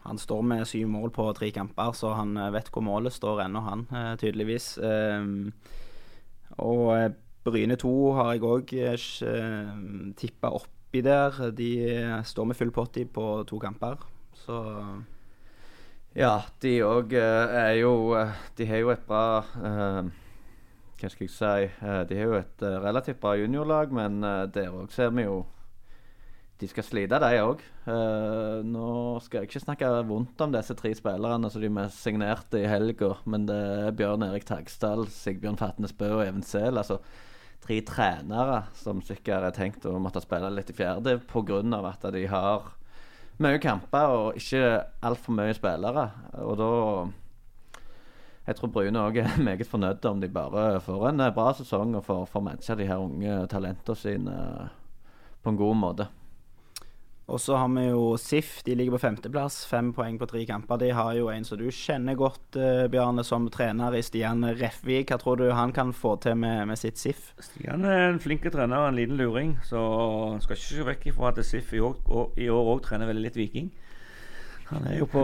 [0.03, 3.45] Han står med syv mål på tre kamper, så han eh, vet hvor målet står
[3.45, 4.73] ennå, han, eh, tydeligvis.
[4.81, 5.53] Um,
[6.57, 7.11] og eh,
[7.45, 8.73] Bryne 2 har jeg òg
[10.19, 11.39] tippa oppi der.
[11.57, 11.71] De
[12.27, 14.03] står med full potty på to kamper,
[14.37, 14.59] så
[16.11, 17.93] Ja, de òg er jo
[18.57, 20.09] De har jo et bra uh,
[20.99, 21.69] Hva skal jeg si?
[22.09, 24.19] de har jo et relativt bra juniorlag, men
[24.53, 25.45] der òg ser vi jo
[26.61, 27.61] de skal slite, de òg.
[27.89, 28.89] Eh, nå
[29.25, 33.15] skal jeg ikke snakke vondt om disse tre spillerne som de mest signerte i helga,
[33.25, 36.77] men det er Bjørn Erik Tagsdal, Sigbjørn Fatnes Bø og Even Sehl.
[36.77, 36.99] Altså
[37.65, 41.63] tre trenere som sikkert er tenkt å måtte spille litt i fjerde pga.
[41.89, 42.69] at de har
[43.39, 46.09] mye kamper og ikke altfor mye spillere.
[46.43, 46.69] Og da
[48.47, 52.05] jeg tror Bryne òg er meget fornøyd om de bare får en bra sesong og
[52.05, 54.37] får, får matcha de her unge talentene sine
[55.41, 56.07] på en god måte.
[57.31, 58.59] Og så har vi jo SIF.
[58.67, 59.61] De ligger på femteplass.
[59.69, 60.81] Fem poeng på tre kamper.
[60.81, 65.13] De har jo en som du kjenner godt, uh, Bjarne, som trener i Stian Refvik.
[65.13, 67.31] Hva tror du han kan få til med, med sitt SIF?
[67.39, 69.55] Stian er en flink trener, en liten luring.
[69.63, 69.79] Så
[70.43, 73.71] skal ikke se vekk ifra at SIF i år òg trener veldig litt Viking.
[74.71, 75.21] Han er jo på,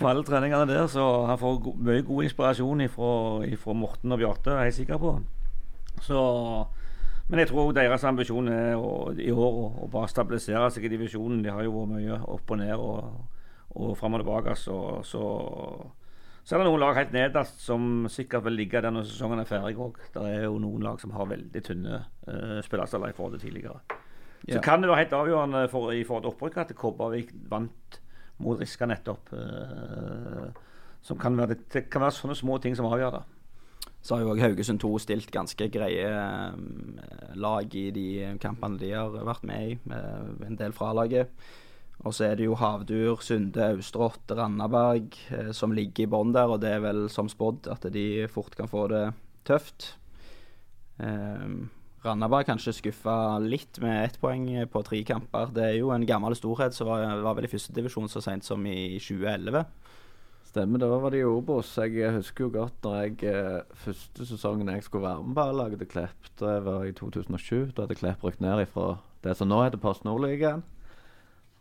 [0.00, 4.52] på alle treningene der, så han får go mye god inspirasjon fra Morten og Bjarte,
[4.52, 5.14] er jeg sikker på.
[6.04, 6.20] Så
[7.32, 11.38] men jeg tror deres ambisjon er å, i år å, bare stabilisere seg i divisjonen.
[11.40, 13.38] De har jo vært mye opp og ned og,
[13.72, 14.52] og fram og tilbake.
[14.60, 14.76] Så,
[15.08, 15.22] så,
[16.42, 19.48] så, er det noen lag helt nederst som sikkert vil ligge der når sesongen er
[19.48, 19.96] ferdig òg.
[20.12, 23.80] Det er jo noen lag som har veldig tynne uh, spillerstaller i forhold til tidligere.
[24.42, 24.64] Så ja.
[24.68, 28.00] kan det være helt avgjørende for, i forhold til opprykket at Kobbervik vant
[28.44, 29.32] mot Riska nettopp.
[29.32, 30.52] Uh,
[31.00, 33.24] som kan være, det kan være sånne små ting som avgjør det.
[34.02, 36.06] Så har jo òg Haugesund 2 stilt ganske greie
[36.54, 36.96] um,
[37.38, 38.06] lag i de
[38.42, 41.30] kampene de har vært med i, med en del fra laget.
[42.02, 46.50] Og så er det jo Havdur, Sunde, Austrått, Randaberg eh, som ligger i bånn der,
[46.50, 49.04] og det er vel som spådd at de fort kan få det
[49.46, 49.92] tøft.
[50.98, 51.46] Eh,
[52.02, 55.52] Randaberg kanskje skuffa litt med ett poeng på tre kamper.
[55.54, 58.66] Det er jo en gammel storhet som var, var vel i førstedivisjon så seint som
[58.66, 59.62] i 2011.
[60.52, 61.70] Stemmer, da var det Obos.
[61.80, 65.84] Jeg husker jo godt når jeg eh, første sesongen jeg skulle være med på A-laget
[65.88, 67.70] Klepp, det var i 2007.
[67.72, 70.60] Da hadde Klepp rykt ned ifra det som nå heter Post Nordligaen.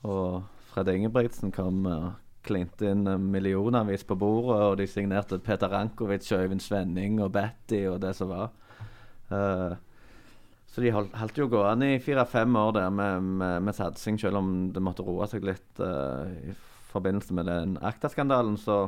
[0.03, 0.41] Og
[0.73, 2.09] Fred Ingebrigtsen kom og
[2.43, 8.01] klinte inn millionavis på bordet, og de signerte Peter Rankovic, Øyvind Svenning og Betty og
[8.03, 8.51] det som var.
[9.31, 9.77] Uh,
[10.67, 14.41] så de holdt, holdt jo gående i fire-fem år der med, med, med, satsing, selv
[14.41, 16.27] om det måtte roe seg litt uh,
[16.91, 18.85] forbindelse med den Akta-skandalen, så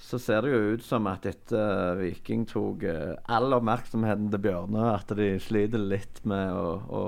[0.00, 4.42] så ser det jo ut som at etter uh, Viking tok uh, all oppmerksomheten til
[4.46, 7.02] Bjørnø, at de sliter litt med å, å,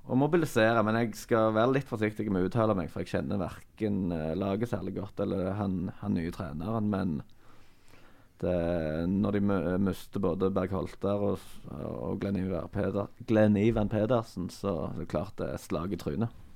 [0.00, 0.82] å, mobilisere.
[0.86, 4.32] Men jeg skal være litt forsiktig med å uttale meg, for jeg kjenner verken uh,
[4.38, 6.88] laget særlig godt eller han, han nye treneren.
[6.88, 7.14] Men
[8.40, 8.56] det,
[9.12, 12.40] når de mister både Berg Holter og, og Glenn,
[13.28, 16.47] Glenn Ivan Pedersen, så er det klart det er slag i trynet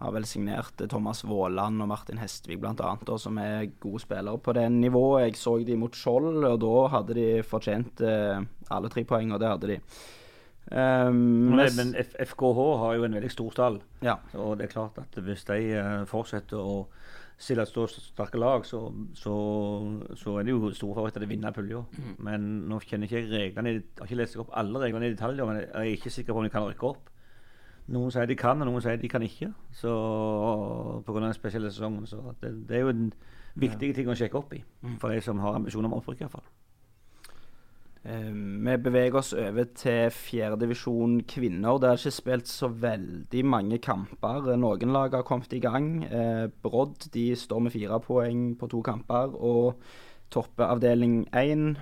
[0.00, 4.64] har vel signert Thomas Våland og Martin Hestvik bl.a., som er gode spillere på det
[4.72, 5.26] nivået.
[5.26, 8.40] Jeg så de mot Skjold, og da hadde de fortjent eh,
[8.72, 9.78] alle tre poeng, og det hadde de.
[10.70, 14.20] Um, men, men FKH har jo en veldig stor stall, ja.
[14.38, 16.84] og det er klart at hvis de uh, fortsetter å
[17.40, 18.84] stille et stort, sterke lag, så,
[19.16, 19.34] så,
[20.20, 21.80] så, er det jo store favoritter til å vinne pulja.
[21.96, 22.12] Mm.
[22.28, 25.48] Men nå kjenner ikke jeg reglene, jeg har ikke lest opp alle reglene i detaljer,
[25.48, 27.10] men jeg er ikke sikker på om de kan rykke opp.
[27.90, 29.50] Noen sier de kan, og noen sier de kan ikke.
[29.74, 29.90] Så
[31.06, 31.20] Pga.
[31.20, 32.06] den spesielle sesongen.
[32.06, 33.12] Så det, det, er jo en
[33.58, 34.98] viktig ting å sjekke opp i mm.
[35.02, 36.22] for de som har ambisjoner om opprykk.
[36.24, 36.46] iallfall.
[38.04, 41.78] Eh, vi beveger oss over til fjerdedivisjon kvinner.
[41.78, 44.54] Det er ikke spilt så veldig mange kamper.
[44.56, 46.04] Noen lag har kommet i gang.
[46.04, 49.34] Eh, Brodd de står med fire poeng på to kamper.
[49.36, 49.82] Og
[50.30, 51.74] topper avdeling én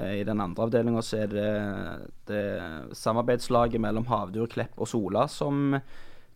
[0.00, 1.48] I den andre avdelinga er det,
[2.30, 2.44] det
[2.96, 5.76] samarbeidslaget mellom Havdur, Klepp og Sola som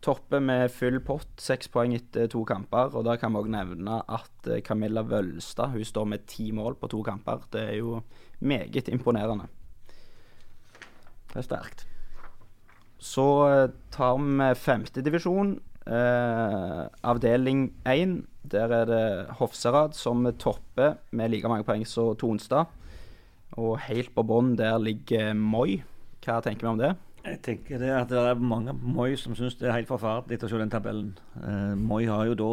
[0.04, 2.94] topper med full pott, seks poeng etter to kamper.
[2.94, 6.78] Og da kan vi òg nevne at eh, Camilla Vølstad hun står med ti mål
[6.80, 7.46] på to kamper.
[7.52, 8.00] Det er jo
[8.40, 9.48] meget imponerende.
[11.32, 11.86] Det er sterkt.
[13.02, 18.22] Så eh, tar vi femtedivisjon, eh, avdeling én.
[18.46, 19.06] Der er det
[19.40, 22.70] Hofserad som topper med like mange poeng som Tonstad.
[23.56, 25.82] Og helt på bånn der ligger Moi.
[26.24, 26.92] Hva tenker vi om det?
[27.26, 30.50] Jeg tenker det at det er mange Moi som syns det er helt forferdelig å
[30.50, 31.14] se den tabellen.
[31.40, 32.50] Eh, Moi har jo da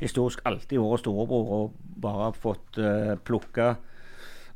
[0.00, 3.74] historisk alltid vært storebror og bare fått eh, plukka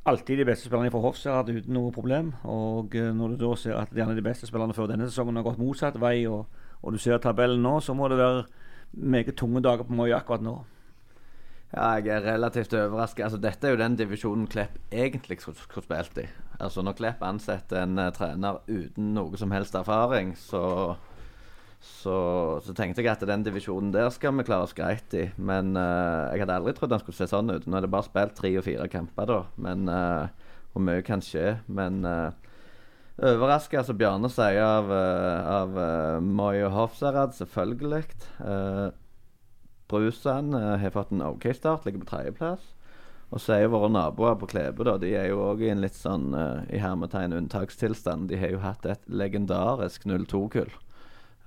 [0.08, 2.32] alltid de beste spillerne fra Hofstad uten noe problem.
[2.48, 5.46] Og eh, når du da ser at gjerne de beste spillerne før denne sesongen har
[5.48, 6.46] gått motsatt vei, og,
[6.80, 8.46] og du ser tabellen nå, så må det være
[8.92, 10.60] meget tunge dager på Moi akkurat nå.
[11.70, 13.22] Ja, jeg er relativt overrasket.
[13.28, 16.26] Altså, dette er jo den divisjonen Klepp egentlig skulle, spilt i.
[16.58, 20.64] Altså, når Klepp ansetter en uh, trener uten noe som helst erfaring, så,
[21.78, 22.16] så,
[22.66, 25.28] så, tenkte jeg at den divisjonen der skal vi klare oss greit i.
[25.38, 27.68] Men uh, jeg hadde aldri trodd han skulle se sånn ut.
[27.70, 29.40] Nå er det bare spilt tre og fire kamper, da.
[29.62, 31.60] Men uh, Hvor mye kan skje.
[31.70, 32.34] Men uh,
[33.14, 35.78] overraska, altså Bjarne sier av, av
[36.24, 38.08] Moi og Hofsarad, selvfølgelig.
[38.42, 38.90] Uh,
[39.90, 42.68] Brusan uh, har fått en OK start, ligger på tredjeplass.
[43.30, 45.82] Og så er jo våre naboer på Klebe da, de er jo òg i en
[45.82, 48.28] litt sånn uh, i hermetegn unntakstilstand.
[48.30, 50.70] De har jo hatt et legendarisk 02-kull.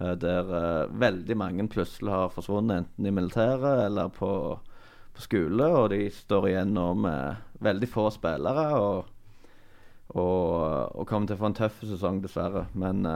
[0.02, 0.52] Uh, der
[1.00, 4.32] veldig mange plutselig har forsvunnet, enten i militæret eller på,
[5.16, 5.72] på skole.
[5.80, 9.08] Og de står igjen nå med veldig få spillere og,
[10.12, 10.52] og,
[11.00, 12.68] og kommer til å få en tøff sesong, dessverre.
[12.76, 13.08] Men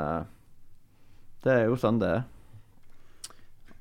[1.43, 2.25] det er jo sånn det er.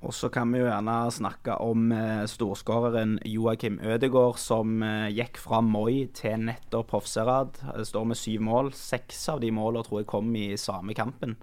[0.07, 5.41] Og så kan vi jo gjerne snakke om eh, storskåreren Joakim Ødegaard, som eh, gikk
[5.43, 7.59] fra Moi til nettopp Hofserad.
[7.89, 8.71] Står med syv mål.
[8.79, 11.35] Seks av de målene tror jeg kom i samme kampen.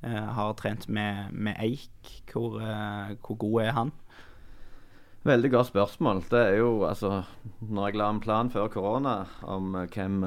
[0.00, 2.14] Eh, har trent med, med Eik.
[2.32, 3.92] Hvor, hvor, god er han?
[5.28, 6.24] Veldig godt spørsmål.
[6.32, 7.26] Det er jo altså
[7.60, 10.22] Når jeg la en plan før korona om hvem,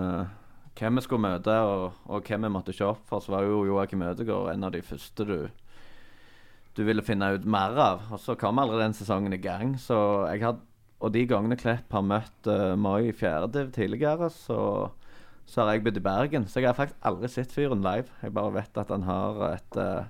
[0.78, 3.66] hvem vi skulle møte og, og hvem vi måtte se opp for, så var jo
[3.66, 5.38] Joakim Ødegaard en av de første du
[6.78, 8.08] du ville finne ut mer av.
[8.14, 9.76] Og så kom aldri den sesongen i gang.
[9.82, 9.98] Så
[10.32, 10.64] jeg had,
[11.04, 14.60] og de gangene Klepp har møtt uh, Moi i fjerde tidligere, så,
[15.46, 16.48] så, har jeg bodd i Bergen.
[16.50, 18.10] Så jeg har faktisk aldri sett fyren live.
[18.24, 20.10] Jeg bare vet at han har et uh,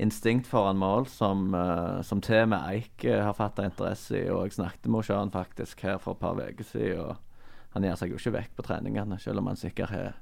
[0.00, 4.28] instinkt foran mål som, uh, som til og med Eik uh, har fatta interesse i.
[4.30, 7.06] Og jeg snakket med Oshan faktisk her for et par uker siden.
[7.08, 10.12] Og han gir seg jo ikke vekk på treningene, selv om han sikkert har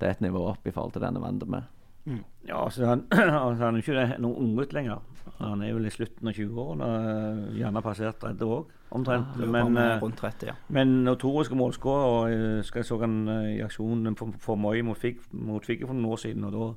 [0.00, 1.79] det er et nivå opp i forhold til det han er vant med.
[2.10, 2.24] Mm.
[2.48, 3.06] Ja, altså han,
[3.46, 5.06] altså han er ikke noen unggutt lenger.
[5.38, 6.86] Han er vel i slutten av 20-årene,
[7.56, 9.38] gjerne passert 30 òg, omtrent.
[9.40, 10.56] Ja, men, eh, rundt 30, ja.
[10.74, 12.32] men notoriske målskårer.
[12.32, 16.20] Jeg skal så han eh, i aksjonen for, for Moi mot Figge for noen år
[16.24, 16.44] siden.
[16.48, 16.70] og da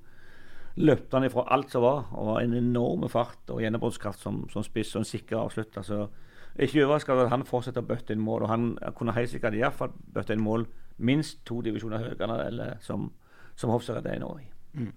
[0.75, 4.63] løpte han ifra alt som var, og var en enorm fart og gjennombruddskraft som, som
[4.65, 5.77] spiss og en sikker avslutt.
[5.85, 6.07] Så
[6.55, 8.45] er ikke overraska over at han fortsetter å bøtte inn mål.
[8.45, 10.65] Og han kunne helt sikkert iallfall bøtte inn mål
[11.03, 13.11] minst to divisjoner høyere eller som,
[13.55, 14.49] som Hofsarød er nå i.
[14.73, 14.91] Mm.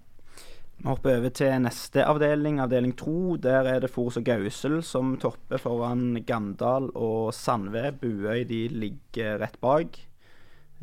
[0.77, 3.35] Vi hopper over til neste avdeling, avdeling to.
[3.41, 7.89] Der er det Fors og Gausel som topper foran Gandal og Sandve.
[7.97, 9.97] Buøy de ligger rett bak.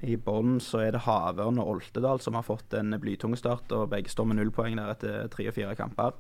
[0.03, 3.93] I bunnen så er det Havørn og Oltedal som har fått en blytung start, og
[3.93, 6.19] begge står med null poeng der etter tre og fire kamper.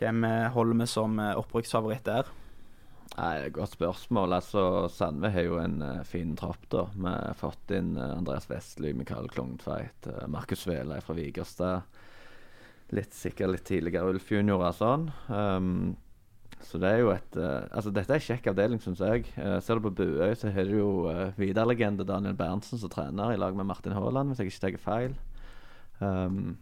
[0.00, 2.32] Hvem holder vi som opprykksfavoritt der?
[3.18, 4.32] Nei, Godt spørsmål.
[4.32, 6.64] altså Sandve har jo en uh, fin tropp.
[6.70, 6.86] da.
[6.94, 11.99] Vi har fått inn uh, Andreas Vestly, Mikael Klungtveit, uh, Markus Velei fra Vigerstad
[12.96, 15.08] litt, sikkert litt tidligere Ulf junior og sånn.
[15.28, 15.96] Um,
[16.60, 19.28] så det er jo et uh, Altså, dette er en kjekk avdeling, syns jeg.
[19.38, 23.32] Uh, ser du på Buøy, så har du jo uh, Vidar-legende Daniel Berntsen som trener,
[23.32, 25.16] i lag med Martin Haaland, hvis jeg ikke tar feil.
[26.00, 26.58] Um,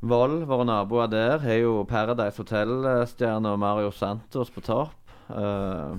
[0.00, 4.94] Vold, våre naboer der, har jo Paradise Hotel-stjerne Mario Santos på topp.
[5.26, 5.98] Uh,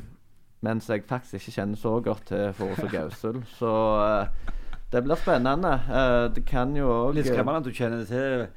[0.63, 3.41] mens jeg faktisk ikke kjenner så godt til Forus og Gausel.
[3.57, 4.53] Så uh,
[4.93, 5.73] det blir spennende.
[5.89, 8.47] Uh, det kan jo òg Litt skremmende at du kjenner til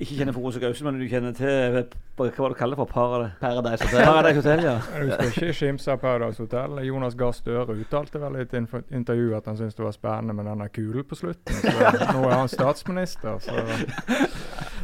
[0.00, 1.82] ikke kjenner for Rose Gause, men du kjenner til
[2.16, 4.04] hva var det kaller for Paradise, Paradise Hotel?
[4.04, 4.74] Paradise Hotel ja.
[4.80, 6.80] Du skal ikke skimse av Paradise Hotel.
[6.86, 10.48] Jonas Gahr Støre uttalte vel i et intervju at han syntes det var spennende med
[10.48, 11.60] denne kulen på slutten.
[11.60, 13.60] Så nå er han statsminister, så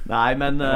[0.07, 0.69] Nei, men uh,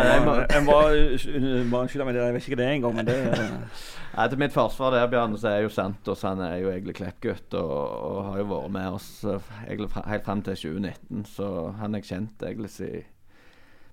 [0.50, 4.96] Jeg må, unnskylde meg, jeg vet ikke det engang, men det Nei, Til mitt forsvar
[4.96, 7.76] der, Bjørn, så er jo Santos han er jo egentlig Klepp-gutt og,
[8.10, 12.08] og, har jo vært med oss uh, egentlig helt fram til 2019, så han er
[12.08, 13.08] kjent egentlig siden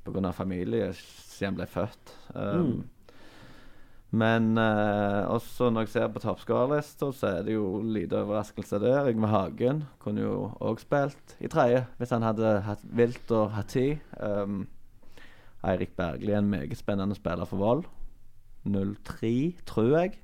[0.08, 0.32] pga.
[0.32, 2.14] familie siden han ble født.
[2.34, 2.86] Um, mm.
[4.18, 9.10] Men uh, også når jeg ser på toppskårerlista, så er det jo lite overraskelse der.
[9.12, 13.74] Yngve Hagen kunne jo òg spilt i tredje hvis han hadde hatt vilt og hatt
[13.76, 14.00] tid.
[14.22, 14.66] Um,
[15.68, 17.84] Eirik Bergli er en meget spennende spiller for Vold.
[18.68, 20.18] 0-3, tror jeg.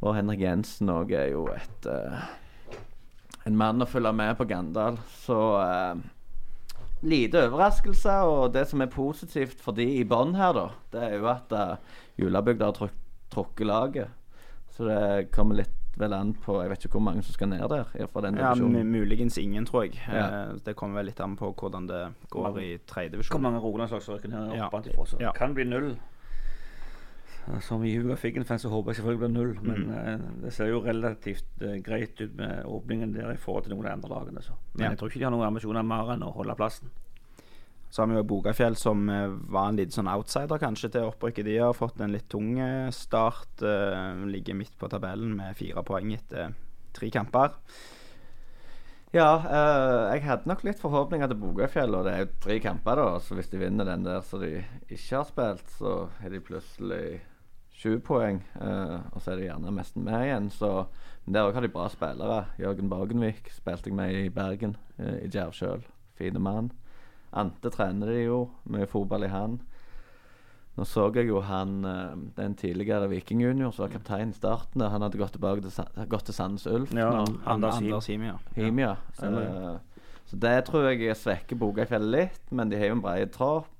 [0.00, 2.24] Og Henrik Jensen òg er jo et uh,
[3.46, 4.98] en mann å følge med på Gandal.
[5.22, 6.00] Så uh,
[7.02, 11.14] lite overraskelse, og det som er positivt for de i bånn her, da, det er
[11.18, 11.76] jo at uh,
[12.20, 12.98] Julabygda har truk
[13.32, 14.08] trukket laget.
[14.76, 17.64] Så det kommer litt vel an på Jeg vet ikke hvor mange som skal ned
[17.68, 17.84] der.
[18.12, 19.98] Fra den Ja, muligens ingen, tror jeg.
[20.08, 20.48] Ja.
[20.48, 22.00] Eh, Det kommer vel litt an på hvordan det
[22.30, 23.42] går i Hvor tredjedivisjon.
[23.42, 24.68] mange Rogalandslag som rykker ned Ja.
[25.04, 25.32] Så Ja.
[25.32, 25.96] kan bli null.
[27.60, 29.94] Som i Hugo Figgen-fan så håper jeg selvfølgelig blir null, men Mm.
[29.98, 33.86] eh, det ser jo relativt eh, greit ut med åpningen der i forhold til noen
[33.86, 34.42] av de andre lagene.
[34.42, 34.52] Så.
[34.74, 34.88] Men Ja.
[34.90, 36.90] jeg tror ikke de har noen ambisjoner mer enn å holde plassen.
[37.90, 41.44] Så har vi jo Bogafjell, som eh, var en liten sånn outsider kanskje til opprykket.
[41.44, 42.56] De har fått en litt tung
[42.90, 43.48] start.
[43.60, 46.54] ligger midt på tabellen med fire poeng etter
[46.94, 47.50] tre kamper.
[49.12, 52.96] Ja, eh, jeg hadde nok litt forhåpninger til Bogøyfjell, og det er jo tre kamper,
[52.96, 53.18] da.
[53.20, 57.20] Så hvis de vinner den der som de ikke har spilt, så er de plutselig
[57.82, 58.40] sju poeng.
[58.56, 60.50] Uh, og så er det gjerne mest med igjen.
[60.54, 60.72] Så
[61.24, 62.44] men der òg har de bra spillere.
[62.58, 65.84] Jørgen Borgenvik spilte jeg med i Bergen, uh, i Djerv sjøl.
[66.18, 66.72] Fine mann.
[67.32, 69.60] Ante trener de jo, mye fotball i han.
[70.72, 74.80] Nå så jeg jo han eh, den tidligere Viking junior som var kaptein i starten.
[74.80, 76.94] Han hadde gått tilbake til, gått til Sandnes Ulf.
[76.96, 77.10] Ja.
[77.44, 77.90] Anders Him.
[77.90, 78.38] Anders Him, ja.
[78.56, 78.94] Himia.
[79.18, 79.74] stemmer.
[79.74, 83.71] Eh, så det tror jeg svekker Bogøyfjellet litt, men de har jo en bred tropp.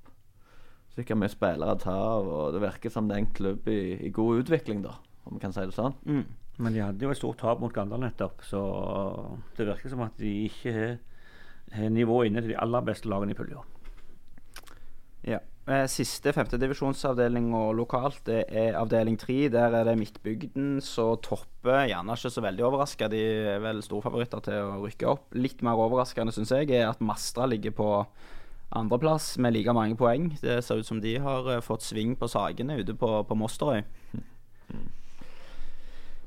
[0.93, 3.81] Sikkert mye spillere å ta av, og det virker som det er en klubb i,
[4.05, 5.95] i god utvikling, da, om vi kan si det sånn.
[6.05, 6.25] Mm.
[6.63, 8.61] Men de hadde jo et stort tap mot Gandal nettopp, så
[9.57, 10.99] det virker som at de ikke har,
[11.89, 13.63] nivået inne til de aller beste lagene i pulja.
[15.25, 15.39] Ja.
[15.71, 19.47] Eh, Siste femtedivisjonsavdeling og lokalt, det er avdeling tre.
[19.55, 21.87] Der er det Midtbygden som topper.
[21.87, 23.09] Gjerne ikke så veldig overraska.
[23.09, 23.23] De
[23.55, 25.29] er vel storfavoritter til å rykke opp.
[25.39, 27.89] Litt mer overraskende, syns jeg, er at Mastra ligger på
[28.79, 30.31] andreplass med like mange poeng.
[30.41, 33.83] Det ser ut som de har eh, fått sving på sakene ute på, på Mosterøy.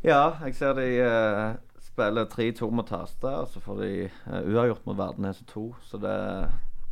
[0.06, 4.84] Ja, jeg ser de uh, spiller 3-2 mot Tasta, og så får de eh, uavgjort
[4.86, 5.64] mot Verdeneset 2.
[5.82, 6.18] Så det,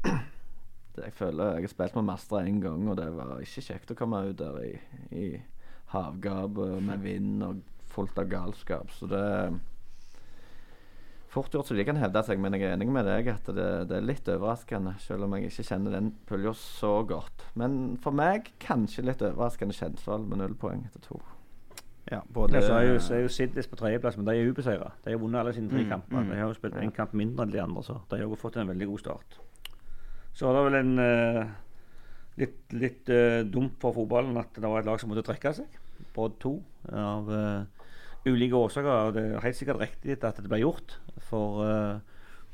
[0.95, 3.93] det Jeg føler jeg har spilt med Mastra én gang, og det var ikke kjekt
[3.93, 4.71] å komme ut der i,
[5.13, 5.27] i
[5.93, 7.61] havgap med vind og
[7.93, 8.89] fullt av galskap.
[8.97, 9.27] Så det
[11.33, 13.67] Fort gjort så de kan hevde seg, men jeg er enig med deg at det,
[13.89, 17.45] det er litt overraskende, selv om jeg ikke kjenner den pulja så godt.
[17.57, 21.17] Men for meg kanskje litt overraskende Kjensvoll med null poeng etter to.
[22.11, 24.49] Ja, både Ja, så er jo, så er jo Siddis på tredjeplass, men de er
[24.51, 24.91] ubeseira.
[25.05, 26.19] De har vunnet alle sine tre Mm, kamper.
[26.21, 26.29] mm.
[26.29, 28.57] De har jo spilt én kamp mindre enn de andre, så de har jo fått
[28.61, 29.37] en veldig god start.
[30.35, 31.45] Så var det vel en uh,
[32.43, 35.79] litt, litt uh, dumt for fotballen at det var et lag som måtte trekke seg.
[36.13, 36.57] Brodd to
[36.91, 37.82] av eh,
[38.25, 38.89] ulike årsaker.
[38.89, 40.97] og Det er helt sikkert riktig at det ble gjort.
[41.29, 41.99] For uh,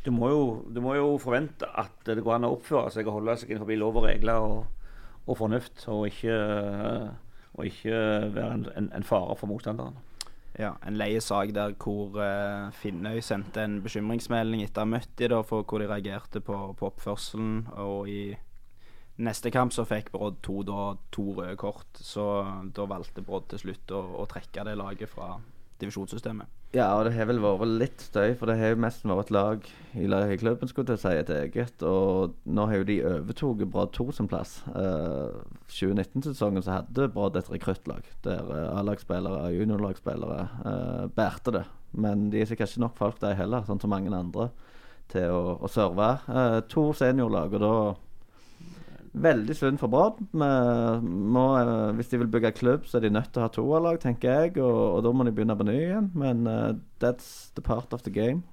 [0.05, 0.43] du, må jo,
[0.74, 3.80] du må jo forvente at det går an å oppføre seg og holde seg innenfor
[3.80, 4.59] lov og regler og,
[5.30, 7.09] og fornuft, og ikke, uh,
[7.57, 8.03] og ikke
[8.36, 9.97] være en, en, en fare for motstanderen.
[10.59, 15.13] Ja, en leie sak der hvor uh, Finnøy sendte en bekymringsmelding etter å ha møtt
[15.22, 17.61] dem, for hvor de reagerte på, på oppførselen.
[17.80, 18.24] Og i
[19.24, 20.59] neste kamp så fikk Brodd to,
[21.15, 21.88] to røde kort.
[21.95, 22.26] Så
[22.76, 25.38] da valgte Brodd til slutt å, å trekke det laget fra
[25.82, 26.49] divisjonssystemet.
[26.75, 29.34] Ja, og det har vel vært litt støy, for det har jo mest vært et
[29.34, 29.63] lag
[29.97, 31.86] i, klubben, skulle jeg si, et eget.
[31.88, 34.59] Og nå har jo de overtatt bra 2 sin plass.
[34.75, 35.39] Uh,
[35.73, 41.65] 2019-sesongen så hadde Bra et rekruttlag der uh, A-lagsspillere juniorlagsspillere uh, bærte det.
[41.97, 44.51] Men de er sikkert ikke nok folk, de heller, sånn som mange andre,
[45.09, 46.11] til å, å serve.
[46.30, 47.73] Uh, to seniorlag, og da
[49.20, 50.20] Veldig synd for.
[50.20, 53.99] Vi eh, Hvis de vil bygge klubb, så er de nødt til å ha toerlag,
[53.99, 54.55] tenker jeg.
[54.63, 56.09] Og, og da må de begynne på ny igjen.
[56.15, 56.72] Men uh,
[57.03, 58.43] that's the part of the game.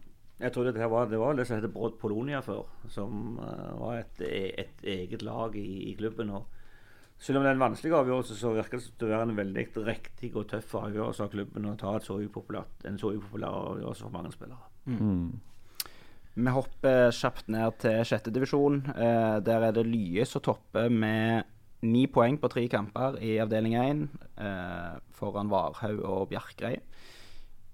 [0.41, 3.73] Jeg tror det, her var, det var det som heter Brodd Polonia før, som uh,
[3.81, 6.31] var et, e- et eget lag i, i klubben.
[6.37, 6.45] Og
[7.19, 9.67] selv om det er en vanskelig avgjørelse, så virker det til å være en veldig
[9.87, 14.19] riktig og tøff avgjørelse av klubben å ta et så en så upopulær avgjørelse for
[14.19, 14.73] mange spillere.
[14.85, 15.31] Mm.
[16.37, 18.83] Vi hopper kjapt ned til sjettedivisjon.
[18.93, 21.49] Eh, der er det Lye som topper med
[21.87, 24.03] ni poeng på tre kamper i avdeling én,
[24.37, 26.83] eh, foran Varhaug og Bjerkreim.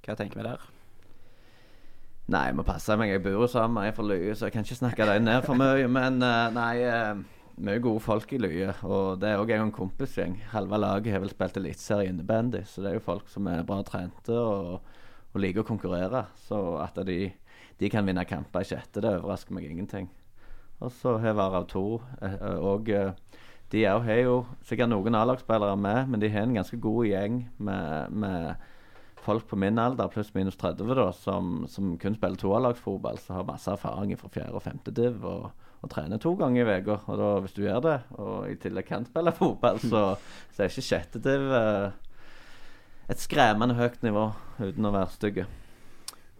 [0.02, 0.62] Hva tenker vi der?
[2.28, 3.10] Nei, jeg må passe meg.
[3.10, 5.42] Jeg bor jo sammen med ei fra Lye, så jeg kan ikke snakke dem ned
[5.42, 5.88] for mye.
[5.90, 7.14] Men eh, nei, eh,
[7.58, 8.74] mye gode folk i Lye.
[8.86, 10.38] Og det er òg en kompisgjeng.
[10.52, 13.82] Halve laget har vel spilt eliteserie innebandy, så det er jo folk som er bra
[13.82, 14.78] trente og,
[15.34, 16.28] og liker å konkurrere.
[16.46, 17.32] Så at de,
[17.82, 20.06] de kan vinne kamper i sjette, det overrasker meg ingenting.
[20.82, 23.14] Og så har Varav to og eh,
[23.72, 28.12] De har jo sikkert noen A-lagsspillere med, men de har en ganske god gjeng med,
[28.12, 28.68] med
[29.22, 33.48] folk på min alder, pluss minus 30, da, som, som kun spiller toerlagsfotball, som har
[33.48, 35.48] masse erfaring fra fjerde og femte div, og,
[35.80, 36.98] og trener to ganger i uka.
[37.06, 40.04] Og da, hvis du gjør det, og i tillegg kan spille fotball, så,
[40.52, 41.88] så er ikke sjette div eh,
[43.12, 44.28] et skremmende høyt nivå,
[44.60, 45.48] uten å være stygge.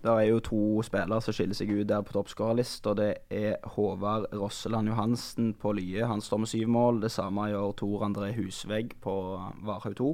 [0.02, 2.94] Det er jo to spillere som skiller seg ut der på toppskårerlista.
[2.98, 6.08] Det er Håvard Rosseland Johansen på Lye.
[6.10, 6.98] Han står med syv mål.
[7.04, 9.14] Det samme gjør Tor André Husvegg på
[9.62, 10.10] Varhaug 2.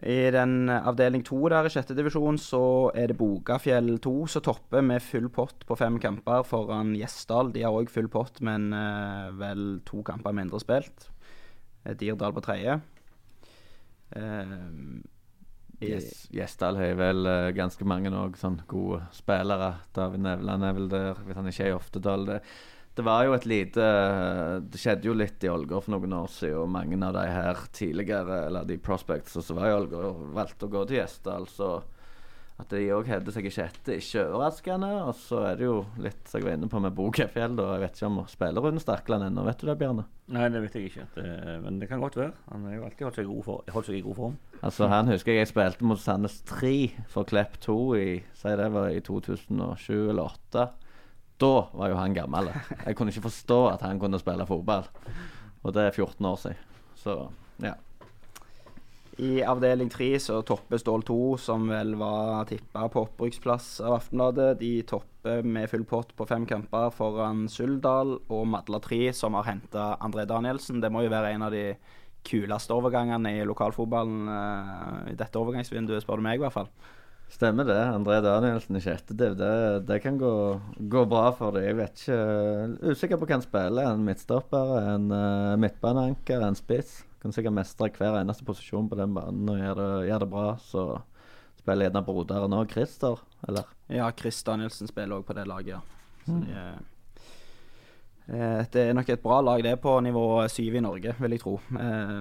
[0.00, 2.62] I den eh, avdeling to der i sjette divisjon så
[2.96, 7.52] er det Bogafjell 2 som topper med full pott på fem kamper foran Gjesdal.
[7.52, 11.10] De har òg full pott, men eh, vel to kamper mindre spilt.
[11.84, 12.80] Eh, Dirdal på tredje.
[14.16, 14.56] Eh,
[15.80, 19.72] Yes, Gjesdal har vel uh, ganske mange sånn gode spillere.
[19.96, 22.26] David Nevland er vel der, hvis han ikke er i Oftedal.
[22.28, 22.40] Det,
[22.98, 23.84] det var jo et lite
[24.66, 27.64] Det skjedde jo litt i Ålgård for noen år siden, og mange av de her
[27.72, 31.48] tidligere, eller de prospects som var i Ålgård, valgte å gå til Gjesdal.
[31.48, 31.72] Så
[32.60, 34.90] at de òg hevder seg i sjette, ikke overraskende.
[35.08, 37.56] Og så er det jo litt som jeg var inne på med Bokefjell.
[37.58, 37.68] da.
[37.74, 40.04] Jeg vet ikke om spillerrunden stakler Sterkland ennå, vet du det, Bjarne?
[40.30, 41.06] Nei, det vet jeg ikke.
[41.16, 41.26] Det,
[41.64, 42.34] men det kan godt være.
[42.52, 44.36] Han har jo alltid holdt seg, for, holdt seg i god form.
[44.60, 46.74] Altså Han husker jeg jeg spilte mot Sandnes 3
[47.10, 50.68] for Klepp 2 i Si det var i 2007 eller 2008.
[51.40, 52.50] Da var jo han gammel.
[52.84, 54.84] Jeg kunne ikke forstå at han kunne spille fotball.
[55.64, 56.66] Og det er 14 år siden.
[57.00, 57.16] Så
[57.64, 57.72] ja.
[59.20, 64.54] I avdeling tre så topper Stål 2, som vel var tippa på opprykksplass av Aftenbladet.
[64.62, 69.50] De topper med full pott på fem kamper foran Suldal og Madla 3, som har
[69.50, 70.80] henta André Danielsen.
[70.80, 71.66] Det må jo være en av de
[72.24, 76.72] kuleste overgangene i lokalfotballen eh, i dette overgangsvinduet, spør du meg i hvert fall.
[77.30, 77.78] Stemmer det.
[77.92, 79.36] André Danielsen i sjette div.
[79.38, 79.52] Det,
[79.86, 80.32] det kan gå,
[80.80, 81.68] gå bra for dem.
[81.68, 83.92] Jeg vet ikke Usikker på hva spiller.
[83.92, 87.04] En midtstopper, en uh, midtbaneanker, en spiss.
[87.20, 90.46] Kan sikkert mestre hver eneste posisjon på den banen og gjøre det, gjør det bra.
[90.64, 90.84] Så
[91.60, 93.68] spiller gjerne broderen òg, Christer, eller?
[93.92, 95.80] Ja, Chris Danielsen spiller òg på det laget, ja.
[96.24, 97.20] Så de, eh,
[98.32, 101.36] eh, det er nok et bra lag, det, er på nivå syv i Norge, vil
[101.36, 101.58] jeg tro.
[101.76, 102.16] Eh,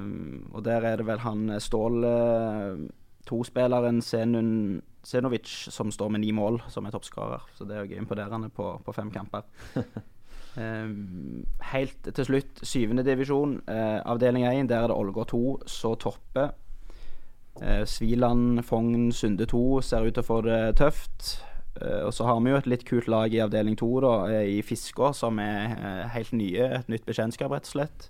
[0.52, 2.86] og der er det vel han ståle Stål eh,
[3.30, 7.46] tospilleren Senun Senovic som står med ni mål, som er toppskårer.
[7.56, 9.48] Så det er jo imponerende på, på fem kamper.
[10.58, 10.90] Eh,
[11.72, 14.70] helt til slutt, syvende divisjon, eh, avdeling 1.
[14.70, 16.52] Der er det Ålgård 2 så topper.
[17.62, 21.44] Eh, Sviland, Fogn, Sunde 2 ser ut til å få det tøft.
[21.80, 25.14] Og så har vi jo et litt kult lag i avdeling 2 da, i Fiskå,
[25.16, 26.80] som er helt nye.
[26.80, 28.10] Et nytt bekjentskap, rett og slett.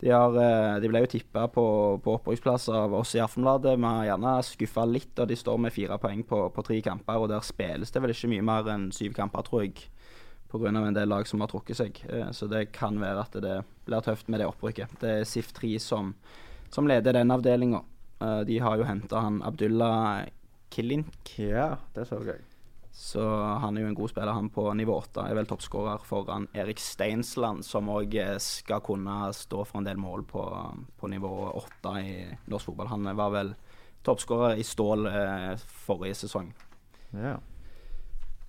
[0.00, 3.78] De, har, de ble jo tippa på, på opprykksplass av oss i Aftenbladet.
[3.78, 7.14] Vi har gjerne skuffa litt, og de står med fire poeng på, på tre kamper.
[7.14, 9.86] Og der spilles det vel ikke mye mer enn syv kamper, tror jeg.
[10.52, 10.68] Pga.
[10.68, 12.04] en del lag som har trukket seg.
[12.08, 14.98] Eh, Så det kan være at det blir tøft med det opprykket.
[15.00, 16.14] Det er SIF 3 som,
[16.70, 17.82] som leder den avdelinga.
[18.46, 20.24] De har jo henta han Abdullah
[20.70, 21.34] Kilink.
[21.36, 22.40] Ja, det så jeg.
[22.94, 23.20] Så
[23.58, 25.24] han er jo en god spiller, han på nivå 8.
[25.26, 30.22] Er vel toppskårer foran Erik Steinsland, som òg skal kunne stå for en del mål
[30.30, 30.44] på,
[31.00, 32.12] på nivå 8 i
[32.46, 32.92] norsk fotball.
[32.94, 33.50] Han var vel
[34.06, 35.50] toppskårer i Stål eh,
[35.86, 36.52] forrige sesong.
[37.18, 37.34] Ja.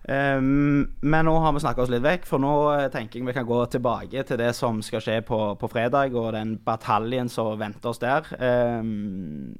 [0.07, 3.33] Ehm, men nå har vi snakka oss litt vekk, for nå eh, tenker jeg vi
[3.37, 7.55] kan gå tilbake til det som skal skje på, på fredag, og den bataljen som
[7.59, 8.29] venter oss der.
[8.39, 9.55] Um,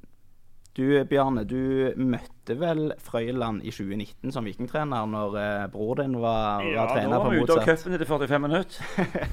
[0.76, 6.60] du Bjarne, du møtte vel Frøyland i 2019 som vikingtrener når uh, bror din var,
[6.60, 7.80] var Ja, da var vi ute av motsatt.
[7.80, 8.82] cupen etter 45 minutter.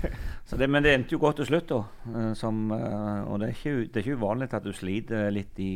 [0.53, 1.80] Det, men det endte jo godt til slutt, da.
[2.14, 5.57] Eh, Som, eh, og det er, ikke, det er ikke uvanlig at du sliter litt
[5.57, 5.72] i,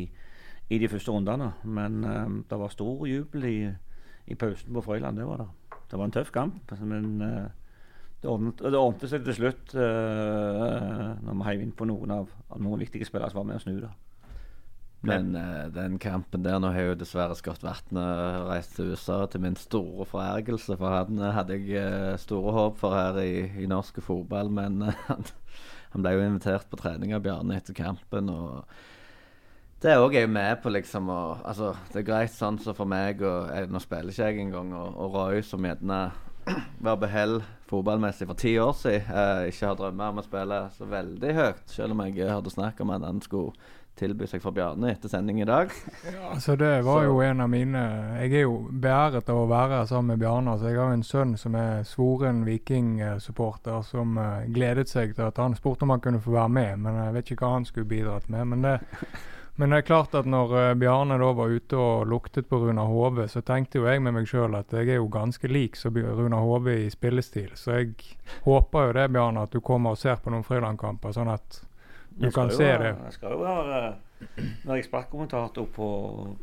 [0.70, 1.48] i de første rundene.
[1.64, 3.56] Men um, det var stor jubel i,
[4.28, 5.18] i pausen på Frøyland.
[5.18, 5.48] Det var det.
[5.88, 7.46] Det var en tøff kamp, men uh,
[8.20, 13.08] det ordnet, seg til slutt uh, når vi heiv inn på noen av, noen viktige
[13.08, 13.90] spillere som var med å snu det.
[15.08, 18.04] Men uh, den kampen der Nå har jo dessverre Scott Vatne
[18.50, 23.22] reist til USA til min store forergelse, for han hadde jeg store håp for her
[23.22, 24.52] i, i norsk fotball.
[24.52, 25.24] Men han,
[25.94, 28.28] han ble jo invitert på trening av Bjarne etter kampen.
[28.34, 28.64] og
[29.82, 32.88] det òg er jo med på liksom å Altså, det er greit sånn som for
[32.90, 36.00] meg, og jeg, nå spiller ikke jeg engang, og, og Roy som gjerne
[36.86, 40.62] var på hell fotballmessig for ti år siden, eh, ikke har drømmer om å spille
[40.78, 43.52] så veldig høyt, selv om jeg hadde snakk om at han skulle
[43.98, 45.72] tilby seg for Bjarne etter sending i dag.
[46.32, 47.80] Altså Det var Så- jo en av mine
[48.20, 50.52] Jeg er jo beæret av å være sammen med Bjarne.
[50.54, 55.36] Altså jeg har en sønn som er svoren Viking-supporter, som eh, gledet seg til at
[55.42, 57.90] han spurte om han kunne få være med, men jeg vet ikke hva han skulle
[57.90, 58.46] bidratt med.
[58.54, 58.76] Men det,
[59.58, 62.86] men det er klart at når eh, Bjarne da var ute og luktet på Runar
[62.90, 65.96] Hove, så tenkte jo jeg med meg sjøl at jeg er jo ganske lik som
[65.98, 67.50] Runar Hove i spillestil.
[67.58, 67.94] Så jeg
[68.46, 71.62] håper jo det, Bjarne, at du kommer og ser på noen Frøyland-kamper, sånn at
[72.18, 72.94] du kan jo se det.
[73.10, 73.80] Jeg skal jo være
[74.18, 75.88] være ekspertkommentator på,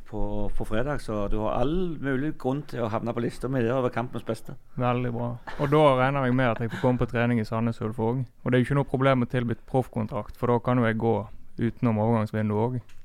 [0.08, 0.22] på,
[0.58, 3.62] på fredag, så du har all mulig grunn til å havne på lista mi.
[3.64, 4.56] Det er over kampens beste.
[4.80, 5.30] Veldig bra.
[5.60, 8.24] Og da regner jeg med at jeg får komme på trening i Sandnes Ulf òg.
[8.44, 11.00] Og det er jo ikke noe problem å tilby proffkontrakt, for da kan jo jeg
[11.02, 11.16] gå
[11.60, 12.96] utenom overgangsvinduet òg.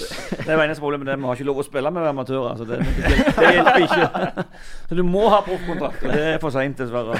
[0.00, 2.56] Det er eneste problemet det er vi har ikke lov å spille med amatører.
[2.56, 4.44] Så det, det, det hjelper ikke.
[4.88, 7.18] Så du må ha proffkontrakt, det er for seint, dessverre.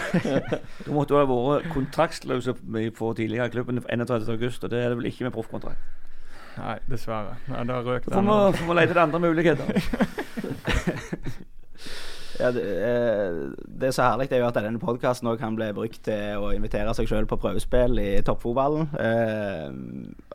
[0.86, 2.50] Du måtte jo ha vært kontraktsløs
[2.96, 5.78] på tidligere i klubben 31.8, og det er det vel ikke med proffkontrakt.
[6.56, 7.38] Nei, dessverre.
[7.50, 8.26] Nei, da røk den.
[8.26, 9.66] vi, får vi lete etter andre muligheter.
[12.40, 13.38] Ja, det, eh,
[13.80, 16.52] det er så herlig det er jo at denne podkasten kan bli brukt til å
[16.56, 18.88] invitere seg sjøl på prøvespill i toppfotballen.
[18.96, 19.66] Eh,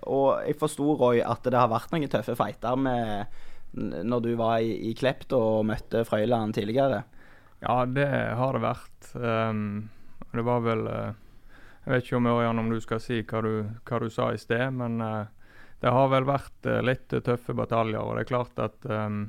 [0.06, 3.42] og jeg forsto, Roy, at det har vært noen tøffe fighter med
[3.76, 7.02] når du var i, i Klept og møtte Frøyland tidligere.
[7.64, 9.10] Ja, det har det vært.
[9.16, 9.90] Um,
[10.36, 11.16] det var vel eh,
[11.86, 13.52] Jeg vet ikke om Ørjan om du skal si hva du,
[13.88, 15.26] hva du sa i sted, men uh,
[15.82, 18.00] det har vel vært litt tøffe bataljer.
[18.00, 19.26] Og det er klart at ehm,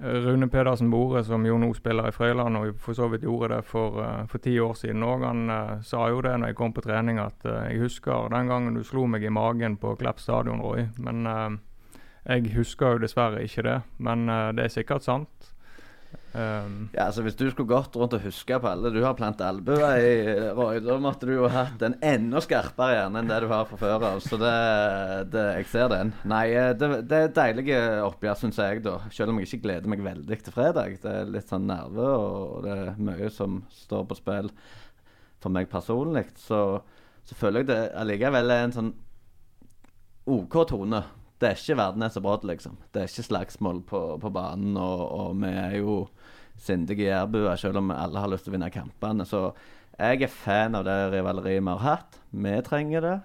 [0.00, 3.64] Rune Pedersen Bore, som jo nå spiller i Frøyland, og for så vidt gjorde det
[3.66, 6.72] for, eh, for ti år siden òg, han uh, sa jo det når jeg kom
[6.72, 10.22] på trening, at uh, jeg husker den gangen du slo meg i magen på Klepp
[10.22, 10.86] stadion, Roy.
[11.02, 13.80] Men uh, jeg husker jo dessverre ikke det.
[13.98, 15.54] Men det er sikkert sant.
[16.38, 19.40] Ehm, Ja, altså Hvis du skulle gått rundt og huske på alle du har plant
[19.40, 23.48] albuer i, Roy, da måtte du jo hatt en enda skarpere hjerne enn det du
[23.50, 24.20] har fra før av.
[24.24, 24.52] Så det,
[25.32, 26.12] det, jeg ser den.
[26.28, 28.98] Nei, eh, det, det er deilige oppgjør, syns jeg, da.
[29.14, 30.98] Selv om jeg ikke gleder meg veldig til fredag.
[31.02, 34.52] Det er litt sånn nerve, og det er mye som står på spill
[35.40, 36.28] for meg personlig.
[36.38, 36.62] Så,
[37.24, 38.92] så føler jeg det allikevel er en sånn
[40.28, 41.02] OK tone.
[41.38, 42.76] Det er ikke verden er så bra, liksom.
[42.92, 45.98] Det er ikke slagsmål på, på banen, og, og vi er jo
[46.58, 49.26] sindige jærbuer, selv om alle har lyst til å vinne kampene.
[49.28, 49.52] Så
[49.98, 52.18] jeg er fan av det rivaleriet vi har hatt.
[52.30, 53.16] Vi trenger det.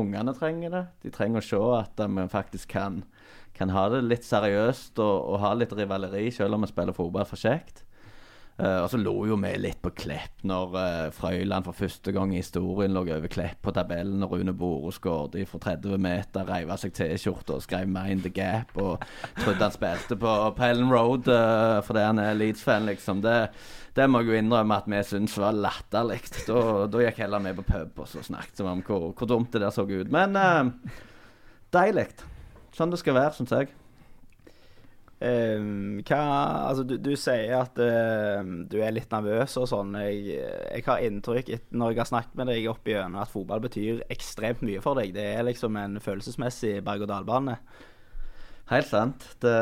[0.00, 0.84] Ungene trenger det.
[1.04, 3.02] De trenger å se at vi faktisk kan,
[3.56, 7.28] kan ha det litt seriøst og, og ha litt rivaleri, selv om vi spiller fotball
[7.28, 7.84] for kjekt.
[8.60, 12.34] Eh, og så lå jo vi litt på Klepp når uh, Frøyland for første gang
[12.34, 16.72] i historien lå over Klepp på tabellen og Rune Bore skåret fra 30 meter, reiv
[16.72, 19.00] av seg T-skjorta og skrev 'Mind the Gap' og
[19.38, 23.22] trodde han spilte på, Pellen Road uh, fordi han er Leeds-fan, liksom.
[23.24, 23.38] Det,
[23.96, 26.20] det må jeg jo innrømme at vi syntes var latterlig.
[26.44, 26.60] Da,
[26.92, 29.72] da gikk heller vi på pub og så snakket om hvor, hvor dumt det der
[29.72, 30.12] så ut.
[30.12, 30.68] Men uh,
[31.72, 32.10] deilig.
[32.76, 33.72] Sånn det skal være, syns jeg.
[35.20, 36.20] Ehm, hva
[36.70, 38.40] Altså, du, du sier at uh,
[38.70, 39.94] du er litt nervøs og sånn.
[40.00, 44.04] Jeg, jeg har inntrykk, når jeg har snakket med deg opp igjennom, at fotball betyr
[44.12, 45.12] ekstremt mye for deg.
[45.16, 47.58] Det er liksom en følelsesmessig berg-og-dal-bane.
[48.70, 49.26] Helt sant.
[49.42, 49.56] Det,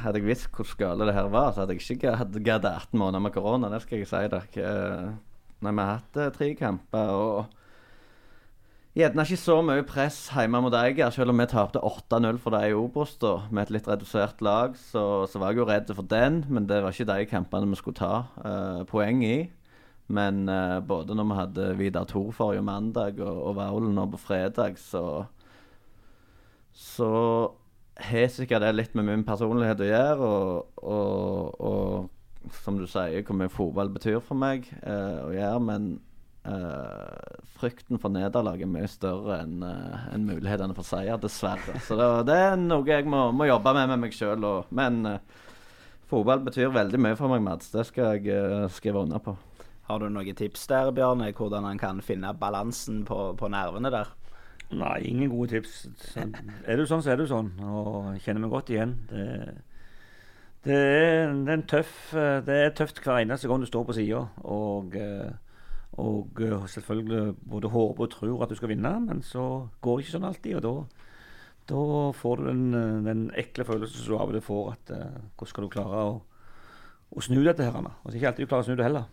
[0.00, 3.20] hadde jeg visst hvor skala det her var, så hadde jeg ikke gadd 18 måneder
[3.26, 3.68] med korona.
[3.72, 4.46] Det skal jeg si dere.
[4.64, 5.14] Eh,
[5.64, 7.60] Nei, vi har hatt eh, tre kamper og
[8.94, 12.68] Gjerne ikke så mye press hjemme mot Eiger, selv om vi tapte 8-0 for dem
[12.68, 14.76] i Obos da, med et litt redusert lag.
[14.78, 17.80] Så, så var jeg jo redd for den, men det var ikke de kampene vi
[17.80, 19.48] skulle ta uh, poeng i.
[20.14, 24.20] Men uh, både når vi hadde Vidar Thor forrige mandag og, og Vaulen nå på
[24.28, 25.24] fredag, så
[26.74, 27.10] så
[27.98, 33.22] har sikkert det litt med min personlighet å gjøre, og, og, og som du sier,
[33.26, 35.60] hvor mye fotball betyr for meg uh, å gjøre.
[35.66, 35.94] Men
[36.48, 41.78] eh, frykten for nederlag er mye større enn uh, en mulighetene for seier, dessverre.
[41.86, 44.46] Så det, det er noe jeg må, må jobbe med med meg sjøl.
[44.74, 45.42] Men uh,
[46.10, 47.72] fotball betyr veldig mye for meg, Mads.
[47.74, 49.36] Det skal jeg eh, skrive under på.
[49.88, 54.12] Har du noen tips der, Bjørne, hvordan han kan finne balansen på, på nervene der?
[54.74, 55.84] Nei, ingen gode tips.
[56.00, 56.24] Så
[56.66, 57.52] er du sånn, så er du sånn.
[57.60, 58.94] Og kjenner meg godt igjen.
[59.10, 59.26] Det,
[60.64, 63.88] det, er, det, er en tøff, eh, det er tøft hver eneste gang du står
[63.88, 64.24] på sida.
[64.48, 65.32] Og, eh,
[66.00, 70.04] og eh, selvfølgelig både håper og tror at du skal vinne, men så går det
[70.04, 70.56] ikke sånn alltid.
[70.58, 71.02] Og da,
[71.70, 71.82] da
[72.18, 75.18] får du den, eh, den ekle følelsen som du av og til får, at uh,
[75.34, 76.14] hvordan skal du klare å,
[77.14, 77.78] å snu dette her?
[77.78, 79.10] Og det er ikke alltid du klarer å snu det heller.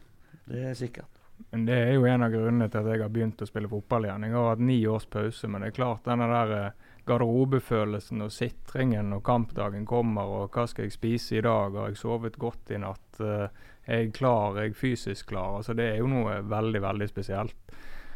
[0.49, 1.19] Det er sikkert.
[1.51, 4.07] Men det er jo en av grunnene til at jeg har begynt å spille fotball
[4.07, 4.25] igjen.
[4.25, 6.73] Jeg har hatt ni års pause, men det er klart denne der
[7.07, 11.99] garderobefølelsen og sitringen når kampdagen kommer, og hva skal jeg spise i dag, har jeg
[12.01, 13.47] sovet godt i natt, eh,
[13.87, 15.57] er jeg klar, er jeg fysisk klar?
[15.57, 17.57] Altså Det er jo noe veldig, veldig spesielt.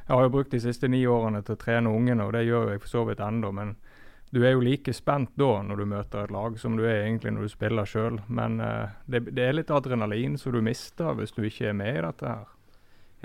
[0.08, 2.72] Jeg har jo brukt de siste ni årene til å trene ungene, og det gjør
[2.72, 3.76] jeg for så vidt ennå, men
[4.30, 7.32] du er jo like spent da når du møter et lag som du er egentlig
[7.34, 8.20] når du spiller sjøl.
[8.28, 11.98] Men uh, det, det er litt adrenalin som du mister hvis du ikke er med
[11.98, 12.55] i dette her.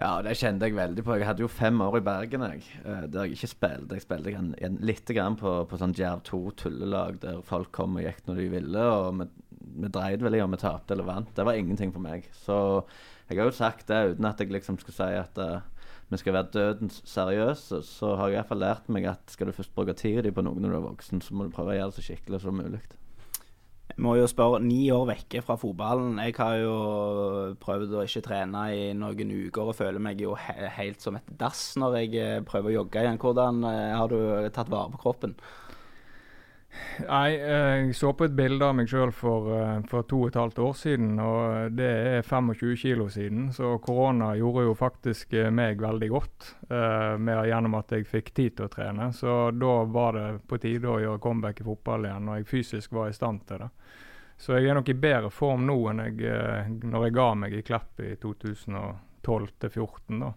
[0.01, 1.13] Ja, det kjente jeg veldig på.
[1.21, 3.99] Jeg hadde jo fem år i Bergen jeg, eh, der jeg ikke spilte.
[3.99, 8.07] Jeg spilte en, en, litt grann på, på sånn Djerv 2-tullelag der folk kom og
[8.07, 8.87] gikk når de ville.
[8.95, 9.27] og Vi,
[9.85, 11.35] vi dreide vel i om vi tapte eller vant.
[11.37, 12.31] Det var ingenting for meg.
[12.33, 12.57] Så
[13.29, 15.61] jeg har jo sagt det uten at jeg liksom skal si at uh,
[16.09, 17.83] vi skal være dødens seriøse.
[17.85, 20.33] Så har jeg i hvert fall lært meg at skal du først bruke tida di
[20.33, 22.41] på noe når du er voksen, så må du prøve å gjøre det så skikkelig
[22.47, 22.81] som mulig.
[24.01, 26.17] Må jo spørre, ni år vekke fra fotballen.
[26.25, 26.75] Jeg har jo
[27.61, 31.29] prøvd å ikke trene i noen uker og føler meg jo he helt som et
[31.41, 33.21] dass når jeg eh, prøver å jogge igjen.
[33.21, 35.37] Hvordan eh, har du tatt vare på kroppen?
[37.09, 40.31] Nei, eh, jeg så på et bilde av meg sjøl for, eh, for to og
[40.31, 43.49] et halvt år siden, og det er 25 kilo siden.
[43.57, 48.31] Så korona gjorde jo faktisk eh, meg veldig godt eh, med, gjennom at jeg fikk
[48.35, 49.11] tid til å trene.
[49.17, 52.95] Så da var det på tide å gjøre comeback i fotball igjen, og jeg fysisk
[52.99, 53.71] var i stand til det.
[54.41, 56.31] Så jeg er nok i bedre form nå enn jeg,
[56.87, 60.23] når jeg ga meg i Klepp i 2012-2014.
[60.23, 60.31] da.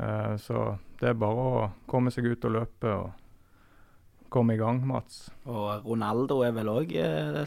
[0.00, 3.14] Eh, så det er bare å komme seg ut og løpe og
[4.36, 5.26] komme i gang, Mats.
[5.48, 6.92] Og Ronaldo er vel òg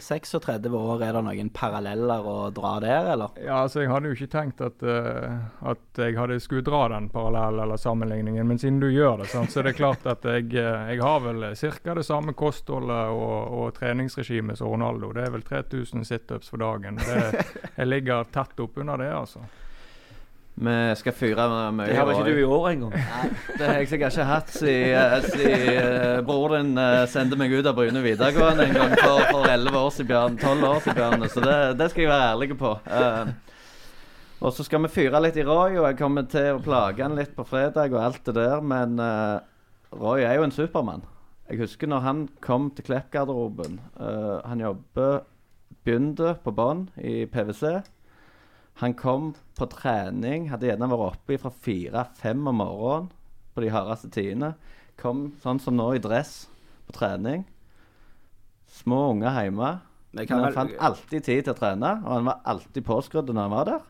[0.02, 1.04] 36 år.
[1.06, 3.38] Er det noen paralleller å dra der, eller?
[3.38, 5.38] Ja, altså Jeg hadde jo ikke tenkt at, uh,
[5.70, 9.52] at jeg hadde skulle dra den parallellen eller sammenligningen, men siden du gjør det, sant,
[9.52, 11.94] så er det klart at jeg, eh, jeg har vel ca.
[11.94, 15.12] det samme kostholdet og, og treningsregimet som Ronaldo.
[15.16, 16.98] Det er vel 3000 situps for dagen.
[17.00, 19.44] Det, jeg ligger tett oppunder det, altså.
[20.60, 22.96] Vi skal fyre mye Det har vel ikke du i år engang.
[23.56, 27.68] Det har jeg sikkert ikke hatt siden si, uh, bror din uh, sendte meg ut
[27.70, 30.36] av Bryne videregående en gang for, for 11 år siden, Bjørn.
[30.42, 31.28] 12 år siden.
[31.32, 32.74] Så det, det skal jeg være ærlig på.
[32.90, 33.30] Uh,
[34.40, 37.16] og så skal vi fyre litt i Roy, og jeg kommer til å plage han
[37.18, 39.42] litt på fredag og alt det der, men eh,
[40.00, 41.04] Roy er jo en supermann.
[41.50, 43.76] Jeg husker når han kom til Klepp-garderoben.
[44.00, 45.20] eh, han jobber
[45.84, 47.80] Begynte på bånn i PwC.
[48.80, 53.10] Han kom på trening, hadde gjerne vært oppe fra fire-fem om morgenen
[53.52, 54.54] på de hardeste tidene.
[55.00, 56.46] Kom sånn som nå i dress
[56.88, 57.44] på trening.
[58.80, 59.70] Små unger hjemme.
[60.16, 63.42] Men han vel- fant alltid tid til å trene, og han var alltid påskrudd når
[63.42, 63.86] han var der.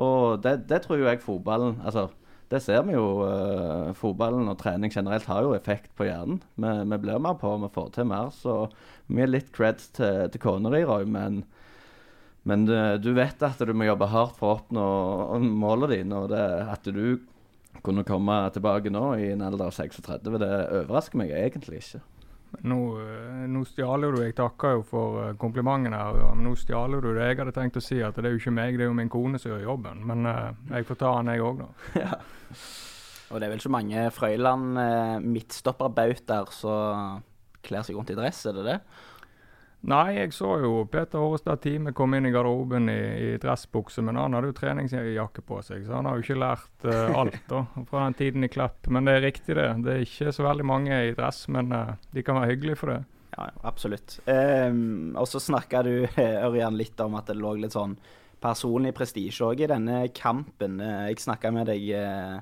[0.00, 2.08] Og det, det tror jo jeg fotballen Altså,
[2.50, 3.22] det ser vi jo.
[3.26, 6.40] Uh, fotballen og trening generelt har jo effekt på hjernen.
[6.54, 8.30] Vi, vi blir mer på, vi får til mer.
[8.30, 8.68] Så
[9.10, 11.44] gir litt creds til, til kona di, Roy, men
[12.48, 14.84] men du, du vet at du må jobbe hardt for å oppnå
[15.44, 17.20] målene dine, og det, at du
[17.84, 22.02] kunne komme tilbake nå i en alder av 36, det overrasker meg egentlig ikke.
[22.66, 26.96] Nå, eh, nå stjal du Jeg takker jo for eh, komplimentene her, men nå stjal
[26.98, 27.28] du det.
[27.28, 29.12] Jeg hadde tenkt å si at det er jo ikke meg, det er jo min
[29.12, 30.02] kone som gjør jobben.
[30.08, 32.16] Men eh, jeg får ta den, jeg òg, da.
[33.30, 37.22] Og det er vel ikke mange Frøyland eh, midtstopperbautaer som
[37.62, 38.76] kler seg rundt i dress, er det det?
[39.88, 44.18] Nei, jeg så jo Peter Hårestad Time komme inn i garderoben i, i dressbukse, men
[44.20, 47.62] han hadde jo treningsjakke på seg, så han har jo ikke lært uh, alt da,
[47.88, 48.90] fra den tiden i Klepp.
[48.92, 49.70] Men det er riktig, det.
[49.86, 52.92] Det er ikke så veldig mange i dress, men uh, de kan være hyggelige for
[52.92, 53.00] det.
[53.38, 54.18] Ja, absolutt.
[54.28, 55.94] Um, og så snakka du,
[56.50, 57.96] Ørjan, litt om at det lå litt sånn
[58.40, 60.78] personlig prestisje òg i denne kampen.
[60.80, 62.40] Eh, Jeg snakka med deg uh,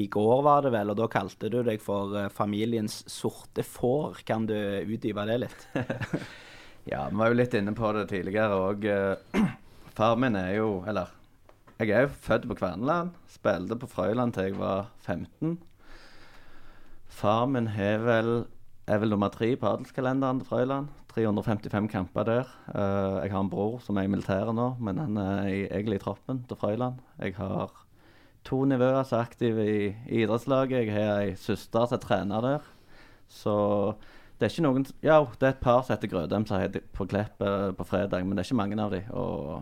[0.00, 4.22] i går, var det vel, og da kalte du deg for familiens sorte får.
[4.24, 5.66] Kan du utdype det litt?
[6.88, 8.86] Ja, vi var jo litt inne på det tidligere òg.
[9.96, 11.10] Far min er jo Eller,
[11.80, 13.12] jeg er jo født på Kverneland.
[13.28, 15.58] Spilte på Frøyland til jeg var 15.
[17.10, 18.32] Far min har vel,
[18.86, 20.88] er vel nummer tre på adelskalenderen til Frøyland.
[21.10, 22.50] 355 kamper der.
[22.70, 26.04] Eh, jeg har en bror som er i militæret nå, men han er egentlig i
[26.04, 27.00] troppen til Frøyland.
[27.18, 27.74] Jeg har
[28.46, 30.86] to nivåer som er aktive i, i idrettslaget.
[30.86, 32.70] Jeg har ei søster som er trener der.
[33.28, 33.56] Så
[34.40, 37.04] det er ikke noen Ja, det er et par som heter Grødem som heter på
[37.10, 39.02] Klepp eh, på fredag, men det er ikke mange av de.
[39.12, 39.60] Og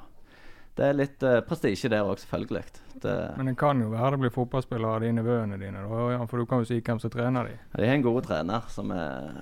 [0.78, 2.62] det er litt uh, prestisje der òg, selvfølgelig.
[3.02, 6.38] Det, Men det kan jo være det blir fotballspillere av de nevøene dine, da, for
[6.38, 7.56] du kan jo si hvem som trener de.
[7.74, 9.40] de har en god trener som er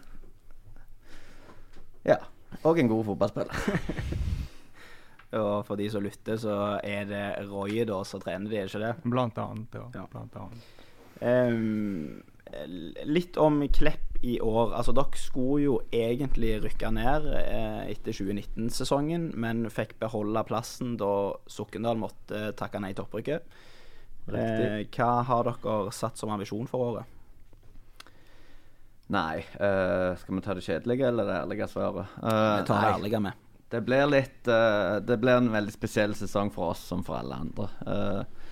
[2.07, 2.16] Ja.
[2.64, 4.32] Og en god fotballspiller.
[5.43, 8.80] Og for de som lytter, så er det Roy da som trener de, er ikke
[8.80, 8.95] det?
[9.05, 9.76] Blant annet.
[9.76, 9.84] Ja.
[9.99, 10.07] Ja.
[10.09, 10.72] Blant annet.
[11.20, 12.22] Ehm,
[13.05, 14.74] litt om Klepp i år.
[14.74, 21.11] Altså, dere skulle jo egentlig rykke ned eh, etter 2019-sesongen, men fikk beholde plassen da
[21.51, 23.59] Sokndal måtte takke nei til opprykket.
[24.26, 24.97] Eh, Riktig.
[24.97, 27.12] hva har dere satt som ambisjon for året?
[29.14, 32.14] Nei, uh, skal vi ta det kjedelige eller det ærlige svaret?
[32.18, 33.44] Uh, Vi tar det ærlige med.
[33.70, 37.38] Det blir litt uh, Det blir en veldig spesiell sesong for oss som for alle
[37.38, 37.68] andre.
[37.86, 38.45] Eh,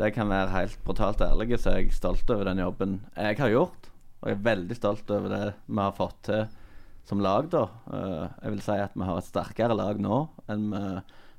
[0.00, 3.36] så jeg kan være helt brutalt ærlig, så er jeg stolt over den jobben jeg
[3.36, 3.88] har gjort.
[4.22, 6.46] Og jeg er veldig stolt over det vi har fått til
[7.04, 7.66] som lag, da.
[7.92, 10.80] Eh, jeg vil si at vi har et sterkere lag nå enn vi,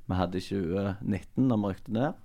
[0.06, 2.22] vi hadde i 2019 da vi rykte ned.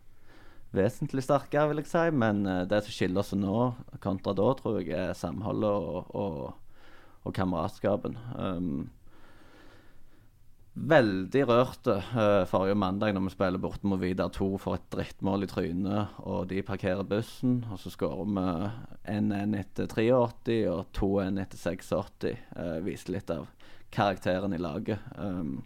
[0.78, 3.58] Vesentlig sterkere, vil jeg si, men eh, det som skiller oss nå
[4.06, 6.86] kontra da, tror jeg er samholdet og, og,
[7.26, 8.22] og kameratskapen.
[8.38, 8.92] Um,
[10.78, 15.48] veldig rørte uh, forrige mandag når vi spiller bort mot Vidar 2 for et drittmål
[15.48, 18.46] i trynet, og de parkerer bussen, og så skårer vi
[19.18, 22.38] 1-1 etter 83 og 2-1 etter 86.
[22.54, 23.50] Uh, viser litt av
[23.94, 25.00] karakteren i laget.
[25.18, 25.64] Um,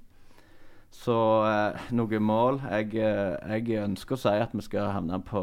[0.92, 1.16] så
[1.48, 5.42] uh, noe mål jeg, eh, jeg ønsker å si at vi skal havne på,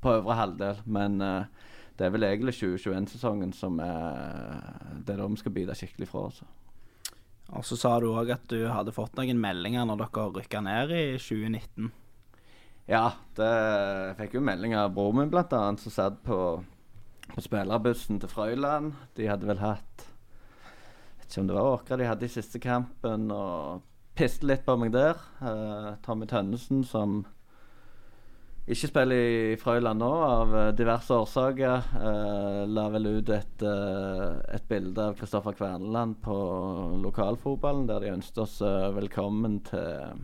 [0.00, 1.68] på øvre halvdel, men eh,
[1.98, 4.64] det er vel egentlig 2021-sesongen som er
[5.04, 6.40] Det er da vi skal bite skikkelig fra oss.
[7.52, 10.94] Og så sa du òg at du hadde fått noen meldinger når dere rykka ned
[10.96, 11.90] i 2019.
[12.88, 13.52] Ja, det
[14.18, 16.38] fikk jo melding av broren min blant annet, som satt på,
[17.32, 18.92] på spillerbussen til Frøyland.
[19.16, 20.10] De hadde vel hatt
[21.24, 23.84] Vet ikke om det var Åkra de hadde i siste kampen, og
[24.18, 25.16] piste litt på meg der.
[25.40, 27.22] Uh, Tommy Tønnesen, som
[28.64, 29.18] ikke spiller
[29.52, 35.04] i Frøyland nå av eh, diverse årsaker, eh, la vel ut et, eh, et bilde
[35.04, 36.36] av Kristoffer Kverneland på
[37.02, 40.22] lokalfotballen, der de ønsket oss eh, velkommen til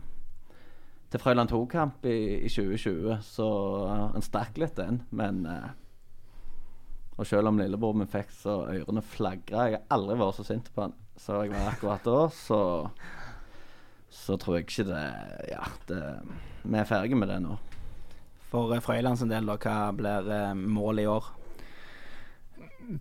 [1.11, 2.17] til Frøyland 2-kamp i,
[2.47, 3.47] i 2020, så
[4.13, 5.73] han stakk litt den, men uh,
[7.19, 10.69] Og selv om lillebror min fikk så ørene flagra Jeg har aldri vært så sint
[10.71, 10.93] på han.
[11.19, 12.61] Så jeg var akkurat da, så
[14.07, 15.03] Så tror jeg ikke det
[15.51, 15.99] Ja, det,
[16.63, 17.59] vi er ferdige med det nå.
[18.51, 21.29] For eh, Frøyland sin del, da, hva blir eh, målet i år?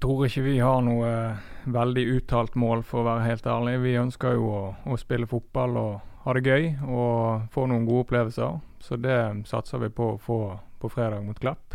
[0.00, 3.78] tror ikke vi har noe eh, veldig uttalt mål, for å være helt ærlig.
[3.82, 8.06] Vi ønsker jo å, å spille fotball og ha det gøy og få noen gode
[8.06, 8.60] opplevelser.
[8.80, 9.18] Så det
[9.50, 10.40] satser vi på å få
[10.80, 11.74] på fredag mot Klepp.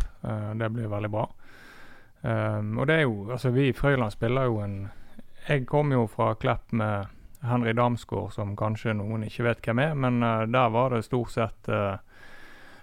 [0.58, 1.26] Det blir veldig bra.
[2.26, 4.88] Um, og det er jo Altså, vi i Frøyland spiller jo en
[5.46, 7.06] Jeg kom jo fra Klepp med
[7.46, 11.30] Henry Damsgaard, som kanskje noen ikke vet hvem er, men uh, der var det stort
[11.30, 12.00] sett eh,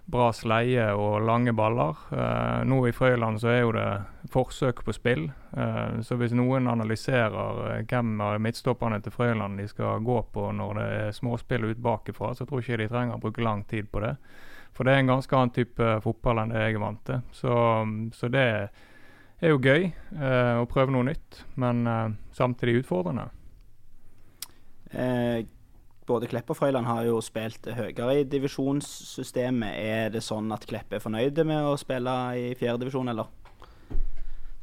[0.05, 1.99] bra sleie og lange baller.
[2.11, 3.87] Eh, nå i Frøyland så er jo det
[4.33, 5.27] forsøk på spill.
[5.57, 10.49] Eh, så hvis noen analyserer eh, hvem av midtstopperne til Frøyland de skal gå på
[10.51, 13.91] når det er småspill ut bakifra, så tror ikke de trenger å bruke lang tid
[13.91, 14.15] på det.
[14.73, 17.21] For det er en ganske annen type fotball enn det jeg er vant til.
[17.31, 17.55] Så,
[18.17, 18.47] så det
[19.43, 23.29] er jo gøy eh, å prøve noe nytt, men eh, samtidig utfordrende.
[24.93, 25.43] Eh,
[26.07, 29.77] både Klepp og Frøyland har jo spilt høyere i divisjonssystemet.
[29.79, 33.31] Er det sånn at Klepp er fornøyde med å spille i fjerdedivisjon, eller?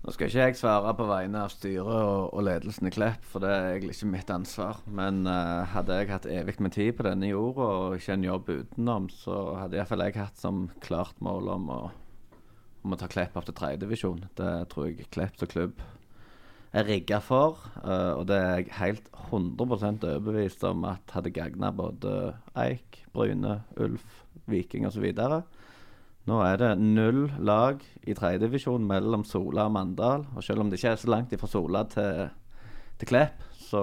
[0.00, 3.44] Nå skal ikke jeg svare på vegne av styret og, og ledelsen i Klepp, for
[3.44, 4.80] det er egentlig ikke mitt ansvar.
[4.88, 8.48] Men uh, hadde jeg hatt evig med tid på denne jorda og ikke en jobb
[8.48, 11.80] utenom, så hadde iallfall jeg hatt som klart mål om å,
[12.80, 14.24] om å ta Klepp opp til tredjedivisjon.
[14.40, 15.84] Det tror jeg Klepp som klubb
[16.72, 21.70] er rigga for, uh, og det er jeg helt 100% overbevist om at hadde gagna
[21.74, 25.06] både Eik, Bryne, Ulf, Viking osv.
[26.28, 30.26] Nå er det null lag i tredjedivisjon mellom Sola og Mandal.
[30.36, 32.28] Og selv om det ikke er så langt fra Sola til,
[33.00, 33.82] til Klepp, så,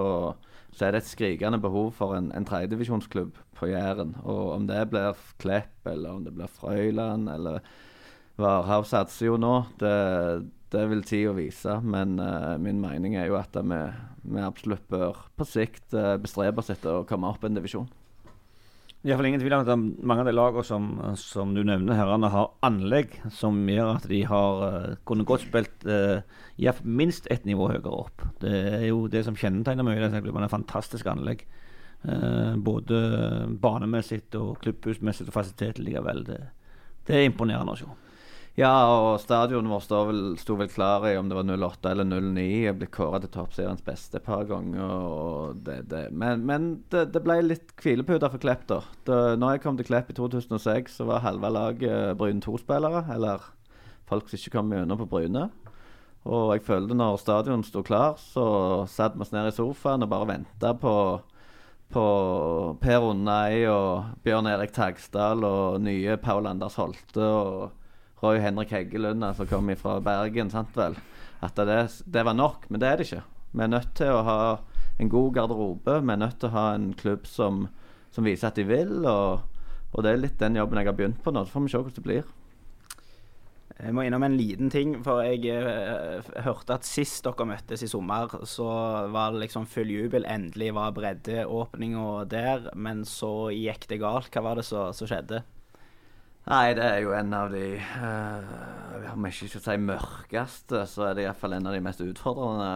[0.70, 4.14] så, er det et skrikende behov for en, en tredjedivisjonsklubb på Jæren.
[4.22, 7.60] Og om det blir Klepp, eller om det blir Frøyland, eller
[8.38, 9.94] Varhaug satser jo nå, det,
[10.72, 13.80] det vil tida vise, men uh, min mening er jo at vi,
[14.34, 17.88] vi absolutt bør på sikt uh, bestrebe oss etter å komme opp en divisjon.
[18.98, 22.32] Det er ingen tvil om at mange av de lagene som, som du nevner, herrene,
[22.34, 26.18] har anlegg som gjør at de har uh, kunne godt spilt uh,
[26.82, 28.24] minst ett nivå høyere opp.
[28.42, 30.50] Det er jo det som kjennetegner mye av disse klubbene.
[30.50, 31.46] Fantastiske anlegg.
[32.02, 32.98] Uh, både
[33.62, 36.26] banemessig og klubbhusmessig og fasiliteter likevel.
[36.26, 36.42] Det,
[37.06, 37.88] det er imponerende å se.
[38.58, 40.22] Ja, og stadionet vårt sto vel,
[40.58, 42.46] vel klar i om det var 08 eller 09.
[42.64, 45.52] Jeg ble kåra til toppseriens beste et par ganger.
[45.62, 46.00] Det, det.
[46.10, 48.80] Men, men det, det, ble litt hvilepute for Klepp, da.
[49.06, 53.04] Det, når jeg kom til Klepp i 2006, så var halve laget Bryne 2-spillere.
[53.14, 53.46] Eller
[54.10, 55.46] folk som ikke kom gjennom på Bryne.
[56.26, 58.48] Og jeg følte når stadion sto klar, så
[58.90, 60.94] satt vi oss ned i sofaen og bare venta på
[61.88, 62.02] på
[62.82, 67.77] Per Undei og Bjørn Erik Tagsdal og nye Paul Anders Holte og
[68.22, 70.96] Roy Henrik Heggelund, som kom fra Bergen, sant vel.
[71.44, 73.26] At det, det, var nok, men det er det ikke.
[73.52, 74.40] Vi er nødt til å ha
[74.98, 76.00] en god garderobe.
[76.02, 77.68] Vi er nødt til å ha en klubb som,
[78.14, 79.06] som viser at de vil.
[79.06, 79.62] Og,
[79.92, 81.46] og, det er litt den jobben jeg har begynt på nå.
[81.46, 82.34] Så får vi se hvordan det blir.
[83.78, 87.90] Jeg må innom en liten ting, for jeg eh, hørte at sist dere møttes i
[87.90, 88.66] sommer, så
[89.14, 90.26] var det liksom full jubel.
[90.26, 94.32] Endelig var breddeåpninga der, men så gikk det galt.
[94.34, 95.44] Hva var det som skjedde?
[96.48, 101.10] Nei, det er jo en av de uh, Om jeg ikke skal si mørkeste, så
[101.10, 102.70] er det iallfall en av de mest utfordrende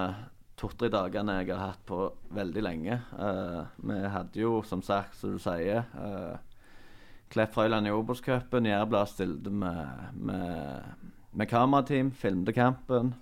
[0.60, 2.04] to-tre dagene jeg har hatt på
[2.36, 2.98] veldig lenge.
[3.16, 6.36] Uh, vi hadde jo, som sagt, som du sier uh,
[7.32, 8.68] Klepp Frøyland i Obos-cupen.
[8.68, 13.14] Jærblad stilte med, med, med kamerateam, filmte kampen.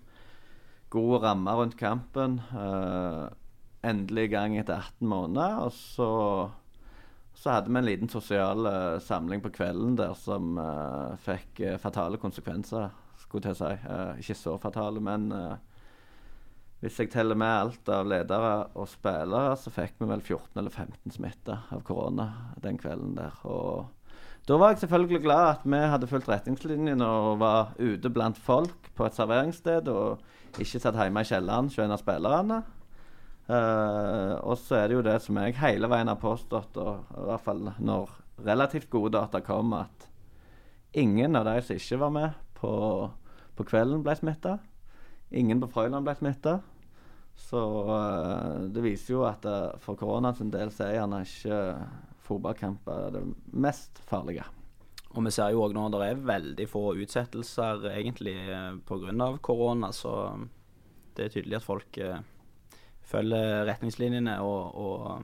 [0.91, 2.41] Gode rammer rundt kampen.
[2.51, 3.31] Uh,
[3.87, 5.63] endelig i gang etter 18 måneder.
[5.69, 6.11] Og så
[7.41, 11.79] så hadde vi en liten sosial uh, samling på kvelden der som uh, fikk uh,
[11.81, 12.91] fatale konsekvenser,
[13.23, 13.71] skulle jeg si.
[14.21, 15.29] ikke så fatale, men
[16.81, 20.73] hvis jeg teller med alt av ledere og spillere, så fikk vi vel 14 eller
[20.73, 22.27] 15 smitta av korona
[22.65, 23.37] den kvelden der.
[23.45, 23.85] Og
[24.49, 28.89] da var jeg selvfølgelig glad at vi hadde fulgt retningslinjene og var ute blant folk
[28.97, 30.25] på et serveringssted og
[30.59, 32.63] ikke satt hjemme i kjelleren hos en av spillerne.
[33.51, 37.29] Eh, og så er det jo det som jeg hele veien har påstått, og i
[37.31, 38.13] hvert fall når
[38.45, 40.07] relativt gode data kom, at
[40.93, 42.73] ingen av de som ikke var med på,
[43.57, 44.59] på kvelden, ble smitta.
[45.31, 46.61] Ingen på Frøyland ble smitta.
[47.41, 49.97] Så uh, det viser jo at uh, for
[50.37, 51.61] sin del så er gjerne ikke
[52.27, 53.23] fotballkamper det
[53.53, 54.45] mest farlige.
[55.15, 58.37] Og vi ser jo òg nå det er veldig få utsettelser egentlig
[58.87, 59.31] pga.
[59.43, 60.37] korona, så
[61.17, 61.99] det er tydelig at folk
[63.11, 65.23] følger retningslinjene, og, og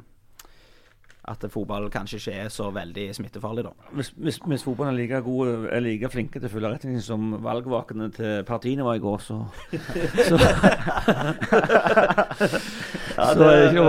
[1.26, 3.70] at fotball kanskje ikke er så veldig smittefarlig, da.
[3.98, 7.32] Hvis, hvis, hvis fotballen er like, gode, er like flinke til å følge retningslinjene som
[7.42, 9.40] valgvakene til partiene var i går, så
[10.26, 10.38] Så,
[13.16, 13.84] Ja, det, ikke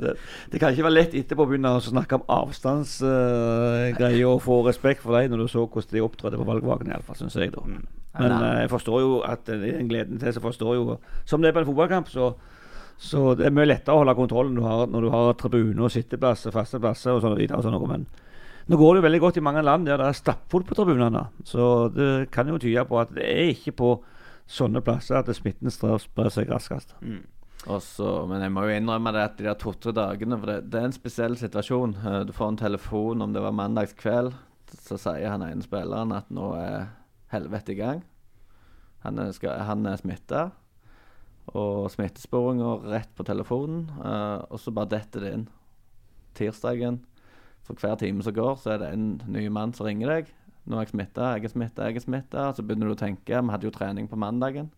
[0.00, 0.14] det,
[0.52, 5.04] det kan ikke være lett etterpå å begynne å snakke om avstandsgreier og få respekt
[5.04, 7.52] for dem når du så hvordan de opptrådte på valgvakene, iallfall, syns jeg.
[7.54, 7.62] da.
[7.66, 7.82] Mm.
[8.18, 11.44] Men uh, jeg forstår jo at uh, i den gleden til så forstår jo Som
[11.44, 12.32] det er på en fotballkamp, så
[13.00, 15.86] så det er mye lettere å holde kontrollen når du har, når du har tribuner
[15.86, 17.56] og sitteplasser, faste plasser og sånn videre.
[17.56, 17.88] Og sånn noe.
[17.88, 18.04] Men
[18.68, 21.24] nå går det jo veldig godt i mange land der det er stappfullt på tribunene.
[21.48, 23.90] Så det kan jo tyde på at det er ikke på
[24.50, 26.92] sånne plasser at smitten sprer seg raskest.
[27.00, 27.24] Mm.
[27.70, 30.80] Også, men jeg må jo innrømme det at de der to-tre dagene For det, det,
[30.80, 31.96] er en spesiell situasjon.
[31.98, 34.32] Eh, Du får en telefon om det var mandagskveld.
[34.80, 36.88] Så sier han ene spilleren at nå er
[37.32, 38.04] helvete i gang.
[39.04, 40.50] Han er, skal, er smitta.
[41.58, 43.88] Og smittesporinger rett på telefonen.
[43.98, 45.46] Uh, og så bare detter det inn.
[46.38, 47.00] Tirsdagen.
[47.66, 50.34] For hver time som går, så er det en ny mann som ringer deg.
[50.70, 53.32] 'Nå er jeg smitta, jeg er smitta, jeg er smitta.' Så begynner du å tenke.
[53.32, 54.70] Vi hadde jo trening på mandagen.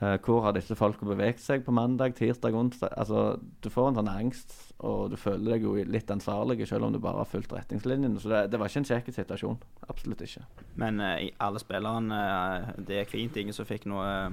[0.00, 2.92] Uh, hvor har disse folka beveget seg på mandag, tirsdag, onsdag?
[2.96, 6.92] Altså, Du får en sånn angst, og du føler deg jo litt ansvarlig selv om
[6.92, 8.20] du bare har fulgt retningslinjene.
[8.20, 9.58] Så det, det var ikke en kjekk situasjon.
[9.88, 10.46] Absolutt ikke.
[10.76, 12.22] Men uh, alle spillerne,
[12.78, 13.36] det er fint.
[13.36, 14.30] Ingen som fikk noe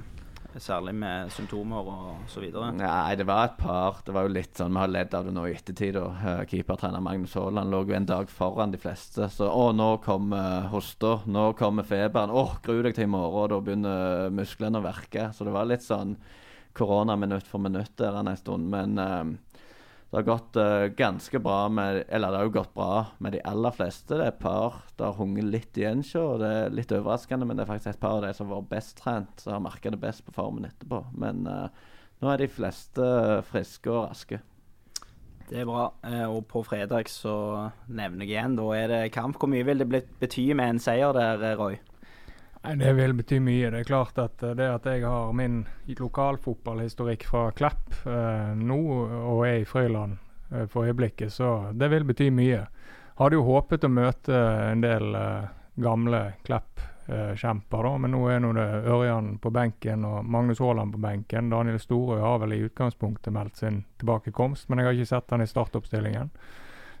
[0.58, 2.70] særlig med symptomer og så videre.
[2.76, 4.00] Nei, det var et par.
[4.04, 5.98] Det var jo litt sånn, Vi har ledd av det nå i ettertid.
[6.00, 9.28] og eh, Keepertrener Magnus Haaland lå jo en dag foran de fleste.
[9.34, 12.34] Så å, nå kommer hosta, nå kommer feberen.
[12.34, 15.30] Å, gru deg til i morgen, da begynner musklene å verke.
[15.36, 16.16] Så det var litt sånn
[16.78, 18.70] korona minutt for minutt der en stund.
[18.72, 19.24] Men eh,
[20.08, 23.42] det har gått uh, ganske bra med Eller det har jo gått bra med de
[23.44, 24.16] aller fleste.
[24.16, 27.44] Det er et par det har hunget litt igjen ikke, og det er litt overraskende.
[27.44, 29.64] Men det er faktisk et par av de som har vært best trent, som har
[29.66, 31.02] merka det best på formen etterpå.
[31.20, 31.68] Men uh,
[32.22, 33.10] nå er de fleste
[33.50, 34.40] friske og raske.
[35.48, 35.86] Det er bra.
[36.04, 37.34] Eh, og på fredag så
[37.88, 39.38] nevner jeg igjen, da er det kamp.
[39.40, 41.78] Hvor mye vil det bety med en seier der, eh, Roy?
[42.62, 43.70] Det vil bety mye.
[43.70, 48.80] Det er klart at eh, det at jeg har min lokalfotballhistorikk fra Klepp eh, nå
[49.18, 50.18] og er i Frøyland
[50.50, 52.66] eh, for øyeblikket, så det vil bety mye.
[53.18, 54.36] Hadde jo håpet å møte
[54.72, 55.48] en del eh,
[55.78, 61.02] gamle Klepp-kjemper, da, men nå er nå det Ørjan på benken og Magnus Haaland på
[61.02, 61.50] benken.
[61.50, 65.42] Daniel Storø har vel i utgangspunktet meldt sin tilbakekomst, men jeg har ikke sett han
[65.42, 66.34] i startoppstillingen.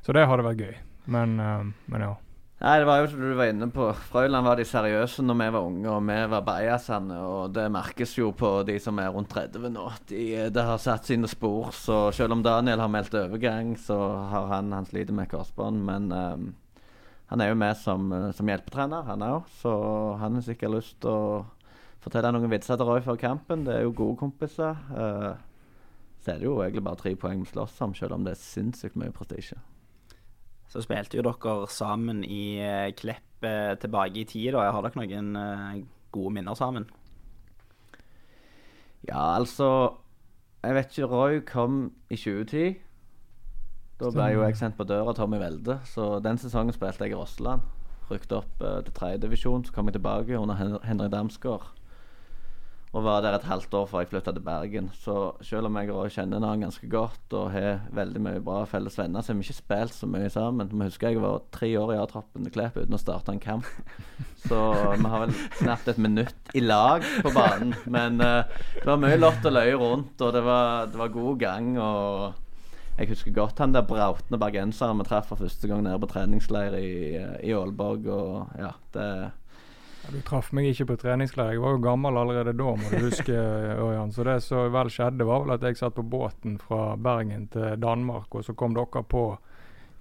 [0.06, 0.78] Så det hadde vært gøy.
[1.10, 2.14] Men, eh, men ja.
[2.58, 3.84] Nei, det var jo som du var inne på.
[4.10, 7.18] Frøyland var de seriøse når vi var unge, og vi var bajasene.
[7.22, 9.84] Og det merkes jo på de som er rundt 30 nå.
[10.10, 11.70] De, det har satt sine spor.
[11.70, 14.00] Så selv om Daniel har meldt overgang, så
[14.32, 15.84] har han Han sliter med korsbånd.
[15.86, 16.50] Men um,
[17.30, 19.46] han er jo med som, som hjelpetrener, han òg.
[19.62, 19.78] Så
[20.18, 21.46] han har sikkert lyst til å
[22.02, 23.68] fortelle noen vitser til Roy før kampen.
[23.70, 24.74] Det er jo gode kompiser.
[24.90, 25.38] Uh,
[26.26, 28.46] så er det jo egentlig bare tre poeng vi slåss om, selv om det er
[28.48, 29.62] sinnssykt mye prestisje.
[30.68, 34.52] Så spilte jo dere sammen i eh, Klepp eh, tilbake i tid.
[34.52, 34.68] da.
[34.72, 36.88] Har dere noen eh, gode minner sammen?
[39.08, 39.96] Ja, altså
[40.62, 41.08] Jeg vet ikke.
[41.08, 42.76] Roy kom i 2010.
[43.98, 45.78] Da ble jo jeg sendt på døra av Tommy Welde.
[45.86, 47.62] Så den sesongen spilte jeg i Rosseland.
[48.10, 49.64] Rykte opp uh, til tredjedivisjon.
[49.64, 51.77] Så kom jeg tilbake under Hen Henrik Damsgaard.
[52.96, 54.88] Og var der et halvt år før jeg flytta til Bergen.
[54.96, 55.14] Så
[55.44, 59.32] selv om jeg kjenner han ganske godt og har veldig mye bra felles venner, så
[59.32, 60.70] har vi ikke spilt så mye sammen.
[60.72, 63.68] Vi husker jeg var tre år i A-troppen til Klepp uten å starte en kamp.
[64.48, 64.58] Så
[64.96, 67.76] vi har vel knapt et minutt i lag på banen.
[67.92, 71.40] Men uh, det var mye lott og løye rundt, og det var, det var god
[71.44, 71.72] gang.
[71.76, 72.44] og
[72.98, 76.74] jeg husker godt han der brautende bergenseren vi traff for første gang nede på treningsleir
[76.80, 76.88] i,
[77.46, 78.08] i Aalborg.
[78.10, 79.10] Og ja, det
[80.08, 81.52] Du traff meg ikke på treningsleir.
[81.56, 83.34] Jeg var jo gammel allerede da, må du huske.
[83.84, 84.12] Ørjan.
[84.12, 87.76] Så det som vel skjedde, var vel at jeg satt på båten fra Bergen til
[87.80, 89.26] Danmark, og så kom dere på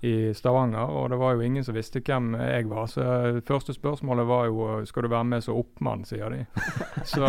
[0.06, 2.86] i Stavanger, og det var jo ingen som visste hvem jeg var.
[2.92, 3.02] Så
[3.48, 6.44] første spørsmålet var jo skal du være med som oppmann, sier de.
[7.12, 7.26] Så,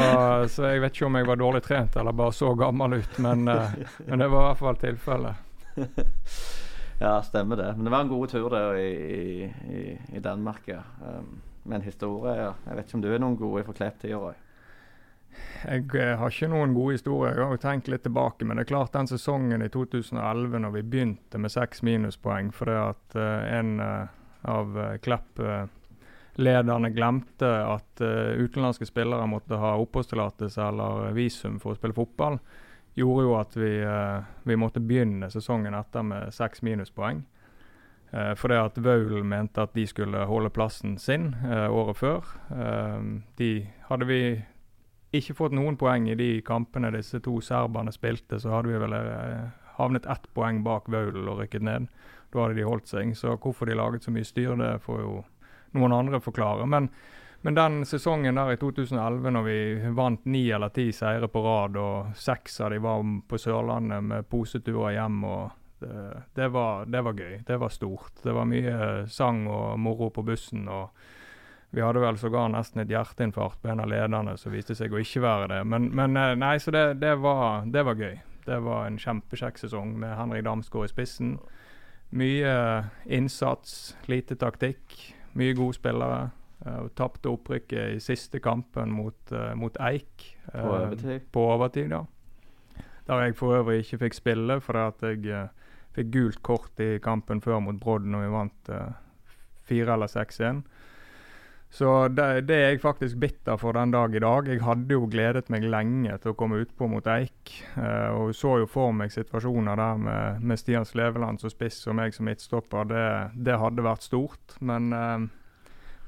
[0.53, 3.49] så jeg vet ikke om jeg var dårlig trent eller bare så gammel ut, men,
[3.49, 3.77] eh,
[4.07, 5.45] men det var i hvert fall tilfellet.
[6.99, 7.77] Ja, stemmer det.
[7.77, 9.83] Men det var en god tur det i, i,
[10.17, 10.81] i Danmark, ja.
[10.99, 11.29] Um,
[11.65, 12.53] med en historie.
[12.67, 14.37] Jeg vet ikke om du er noen gode fra Klepp-tida, Roy?
[15.67, 17.39] Jeg eh, har ikke noen gode historier.
[17.39, 20.85] Jeg har tenkt litt tilbake, men det er klart den sesongen i 2011 når vi
[20.95, 24.15] begynte med seks minuspoeng fordi at eh, en eh,
[24.49, 32.39] av Klepp-lederne glemte at utenlandske spillere måtte ha oppholdstillatelse eller visum for å spille fotball,
[32.95, 33.73] gjorde jo at vi,
[34.47, 37.25] vi måtte begynne sesongen etter med seks minuspoeng.
[38.09, 42.31] Uh, fordi at Vaul mente at de skulle holde plassen sin eh, året før.
[42.51, 43.03] Eh,
[43.37, 43.51] de
[43.91, 44.21] hadde vi
[45.17, 48.97] ikke fått noen poeng i de kampene disse to serberne spilte, så hadde vi vel
[48.97, 49.45] eh,
[49.79, 51.89] havnet ett poeng bak Vaulen og rykket ned.
[52.33, 53.15] Da hadde de holdt seg.
[53.17, 55.15] Så hvorfor de laget så mye styr, det får jo
[55.79, 56.67] noen andre forklare.
[56.69, 56.91] Men,
[57.47, 59.61] men den sesongen der i 2011, når vi
[59.97, 64.29] vant ni eller ti seire på rad, og seks av de var på Sørlandet med
[64.29, 67.39] poseturer hjem og det, det, var, det, var, gøy.
[67.47, 68.23] Det var stort.
[68.23, 70.69] Det var mye sang og moro på bussen.
[70.69, 70.91] og
[71.71, 75.03] Vi hadde vel sågar nesten et hjerteinfarkt på en av lederne som viste seg å
[75.03, 75.61] ikke være det.
[75.69, 78.19] Men, men eh, nei, så det, det, var, det var gøy.
[78.49, 81.37] Det var en kjempekjekk sesong med Henrik Damsgaard i spissen.
[82.17, 82.55] Mye
[83.05, 84.97] innsats, lite taktikk,
[85.37, 86.29] mye gode spillere.
[86.59, 90.25] Uh, Tapte opprykket i siste kampen mot, mot Eik.
[90.49, 91.29] På overtid.
[91.31, 92.01] På overtid, ja.
[93.09, 95.45] Der jeg for øvrig ikke fikk spille fordi at jeg
[95.99, 98.91] Fikk gult kort i kampen før mot Brodd når vi vant uh,
[99.67, 100.63] fire eller 6-1.
[101.71, 104.47] Så det, det, er jeg faktisk bitter for den dag i dag.
[104.49, 107.53] Jeg hadde jo gledet meg lenge til å komme utpå mot Eik.
[107.77, 111.99] Uh, og så jo for meg situasjoner der med, med Stian Sleveland som spiss og
[111.99, 112.89] meg som midtstopper.
[112.89, 113.07] Det,
[113.51, 115.27] det hadde vært stort, men uh,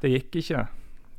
[0.01, 0.69] det gikk ikke.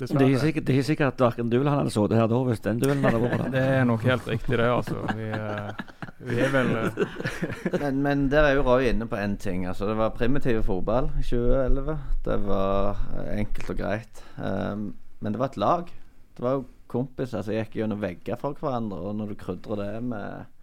[0.01, 2.37] Det er, sikkert, det er sikkert at verken du eller han hadde sittet her da
[2.47, 3.51] hvis den duellen hadde vært der.
[3.59, 4.69] det er nok helt riktig, det.
[4.73, 5.03] altså.
[5.13, 5.90] Vi, uh,
[6.27, 6.99] vi er vel uh...
[7.81, 9.65] men, men, der er jo Roy inne på én ting.
[9.67, 11.97] altså Det var primitiv fotball i 2011.
[12.25, 14.23] Det var uh, enkelt og greit.
[14.37, 15.91] Um, men det var et lag.
[16.37, 18.99] Det var jo kompiser som gikk gjennom vegger for hverandre.
[18.99, 20.57] Og når du krydrer det med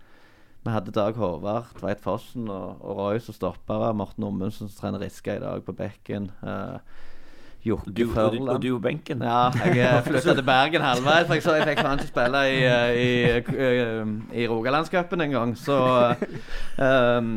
[0.66, 3.94] Vi hadde Dag Håvard, Tveit Fossen og, og Roy som stoppere.
[3.96, 6.30] Morten Ommundsen som trener Riska i dag på bekken.
[6.42, 6.78] Uh,
[7.64, 8.48] Jokke Førland.
[8.48, 9.22] Og du på benken?
[9.22, 12.58] Ja, jeg flytta til Bergen halvveis, for jeg så jeg fikk faen ikke spille i,
[12.64, 15.56] eh, i, i, eh, i Rogalandscupen engang.
[15.58, 15.78] Så
[16.88, 17.32] um,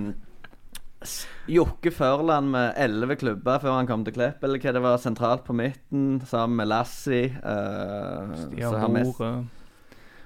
[1.49, 5.43] Jokke Førland med elleve klubber før han kom til Klepp, eller hva det var, sentralt
[5.47, 7.23] på midten, sammen med Lassi.
[7.41, 9.31] Uh, Stian Bore.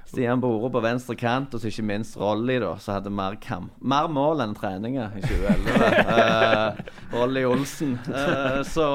[0.05, 3.71] Stian Bore på venstre kant, og så ikke minst Rolly, da, som hadde mer, kamp,
[3.79, 5.79] mer mål enn treninger i 2011.
[6.11, 6.85] uh,
[7.15, 7.95] Rolly Olsen.
[8.11, 8.91] Uh, så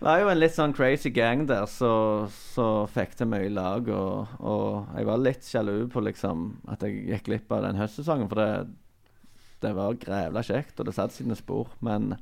[0.00, 3.88] det var jo en litt sånn crazy gang der som fikk til mye lag.
[3.92, 8.30] Og, og, jeg var litt sjalu på liksom at jeg gikk glipp av den høstsesongen.
[8.30, 11.68] For det, det var grævla kjekt, og det satte sine spor.
[11.84, 12.14] Men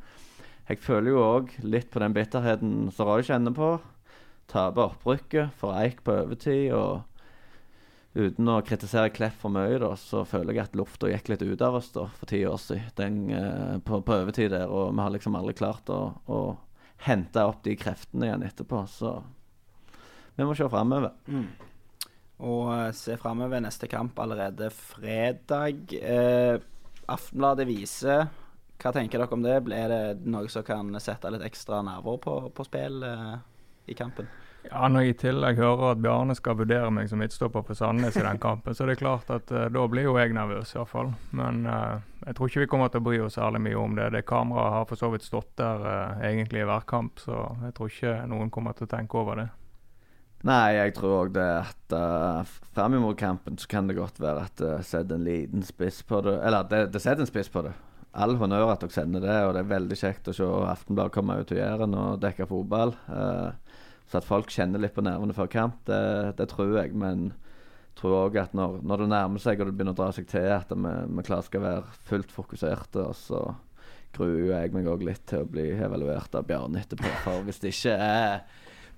[0.66, 3.70] jeg føler jo òg litt på den bitterheten som Roy kjenner på.
[4.50, 6.72] Tape opprykket for Eik på overtid.
[6.74, 7.06] og
[8.18, 11.62] Uten å kritisere Klepp for mye, da, så føler jeg at lufta gikk litt ut
[11.62, 12.90] av oss da, for ti år siden.
[12.98, 16.00] Den, eh, på, på, overtid der, og vi har liksom aldri klart å
[17.06, 18.82] hente opp de kreftene igjen etterpå.
[18.90, 19.14] Så
[20.38, 21.14] vi må se framover.
[21.26, 21.46] Mm.
[22.46, 23.62] Og uh, se framover.
[23.64, 25.94] Neste kamp allerede fredag.
[25.98, 26.58] Eh,
[27.08, 28.26] Aftenbladet viser
[28.78, 29.56] Hva tenker dere om det?
[29.74, 33.38] Er det noe som kan sette litt ekstra nerver på, på spill eh,
[33.90, 34.28] i kampen?
[34.66, 38.16] Ja, Når jeg i tillegg hører at Bjarne skal vurdere meg som midtstopper for Sandnes
[38.18, 41.12] i den kampen, så er det klart at uh, da blir jo jeg nervøs, iallfall.
[41.30, 44.10] Men uh, jeg tror ikke vi kommer til å bry oss særlig mye om det.
[44.16, 47.78] Det Kameraet har for så vidt stått der uh, egentlig i hver kamp, så jeg
[47.78, 49.48] tror ikke noen kommer til å tenke over det.
[50.46, 54.60] Nei, jeg tror òg det at uh, mot kampen så kan det godt være at
[54.60, 56.36] det setter en liten spiss på det.
[56.46, 57.72] Eller det, det setter en spiss på det.
[58.18, 61.40] All honnør at dere sender det, og det er veldig kjekt å se Aftenbladet komme
[61.40, 62.94] ut og gjøre og dekke fotball.
[63.10, 63.50] Uh,
[64.08, 66.00] så at folk kjenner litt på nervene før kamp, det,
[66.38, 66.94] det tror jeg.
[66.96, 70.10] Men jeg tror òg at når, når, det nærmer seg og det begynner å dra
[70.16, 73.04] seg til, at vi, vi klart skal være fullt fokuserte.
[73.04, 73.42] Og så
[74.16, 77.10] gruer jeg meg òg litt til å bli evaluert av Bjarne etterpå.
[77.26, 78.46] For hvis det ikke er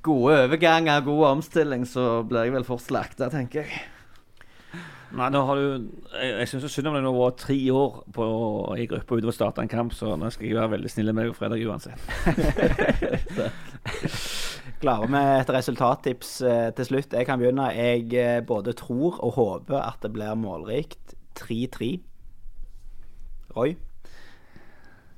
[0.06, 3.88] gode overganger, god omstilling, så blir jeg vel fort slakta, tenker jeg.
[5.10, 5.64] Nei, nå har du
[6.14, 8.26] Jeg, jeg syns synd om det nå var tre år på,
[8.78, 11.26] i gruppa uten å starte en kamp, så nå skal jeg være veldig snill med
[11.26, 11.98] deg på fredag uansett.
[14.80, 17.12] Klarer vi et resultattips eh, til slutt?
[17.12, 17.66] Jeg kan begynne.
[17.76, 21.12] Jeg eh, både tror og håper at det blir målrikt.
[21.36, 21.98] 3-3.
[23.56, 23.74] Roy?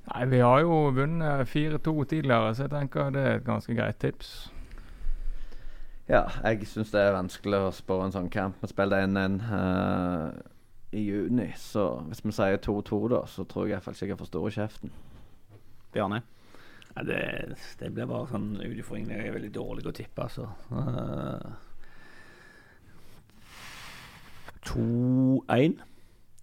[0.08, 4.02] Nei, Vi har jo vunnet 4-2 tidligere, så jeg tenker det er et ganske greit
[4.02, 4.50] tips.
[6.08, 8.58] Ja, jeg syns det er vanskelig å spå en sånn kamp.
[8.60, 10.34] Vi spiller 1-1 uh,
[10.90, 14.32] i juni, så hvis vi sier 2-2, da, så tror jeg iallfall ikke jeg får
[14.32, 14.96] store kjeften.
[15.94, 16.24] Bjarne?
[16.92, 17.20] Ja, det,
[17.80, 20.48] det blir bare sånn ut Jeg er veldig dårlig å tippe, altså.
[20.68, 21.54] Uh,
[24.68, 25.80] 2-1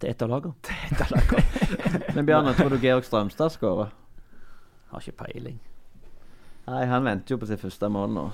[0.00, 0.54] til ett av lagene.
[2.16, 3.92] Men Bjarne, tror du Georg Strømstad skårer?
[4.90, 5.60] Har ikke peiling.
[6.66, 8.26] Nei, han venter jo på sitt første mål nå.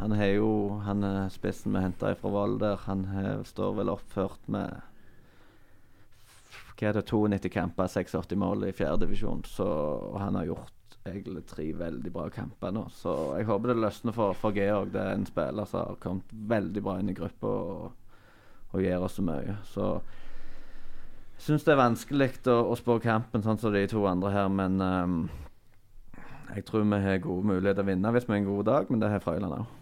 [0.00, 2.78] Han har jo Han er spissen vi henta fra Valder.
[2.86, 4.80] Han er, står vel oppført med
[6.76, 9.44] Hva er det, 92 kamper, 86 mål i fjerdedivisjon.
[9.46, 12.86] Så og han har gjort egentlig tre veldig bra kamper nå.
[12.94, 14.92] Så jeg håper det løsner for, for Georg.
[14.94, 18.18] Det er en spiller som har kommet veldig bra inn i gruppa og,
[18.72, 19.56] og gjør oss så mye.
[19.68, 19.88] Så
[21.36, 24.50] jeg syns det er vanskelig å, å spå kampen sånn som de to andre her,
[24.52, 25.16] men um,
[26.52, 29.02] jeg tror vi har gode muligheter å vinne hvis vi har en god dag, men
[29.02, 29.78] det har Frøyland òg.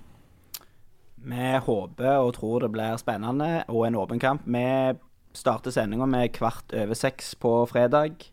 [1.21, 4.47] Vi håper og tror det blir spennende og en åpen kamp.
[4.49, 4.65] Vi
[5.37, 8.25] starter sendinga med kvart over seks på fredag.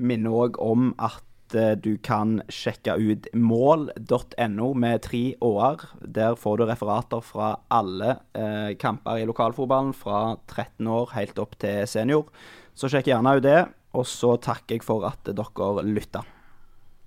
[0.00, 1.20] Minner òg om at
[1.58, 5.84] eh, du kan sjekke ut mål.no med tre år.
[6.02, 11.56] Der får du referater fra alle eh, kamper i lokalfotballen fra 13 år helt opp
[11.62, 12.28] til senior.
[12.74, 13.62] Så sjekk gjerne ut det.
[13.94, 16.24] Og så takker jeg for at dere lytta.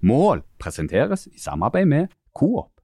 [0.07, 2.76] Mål presenteres i samarbeid med Coop.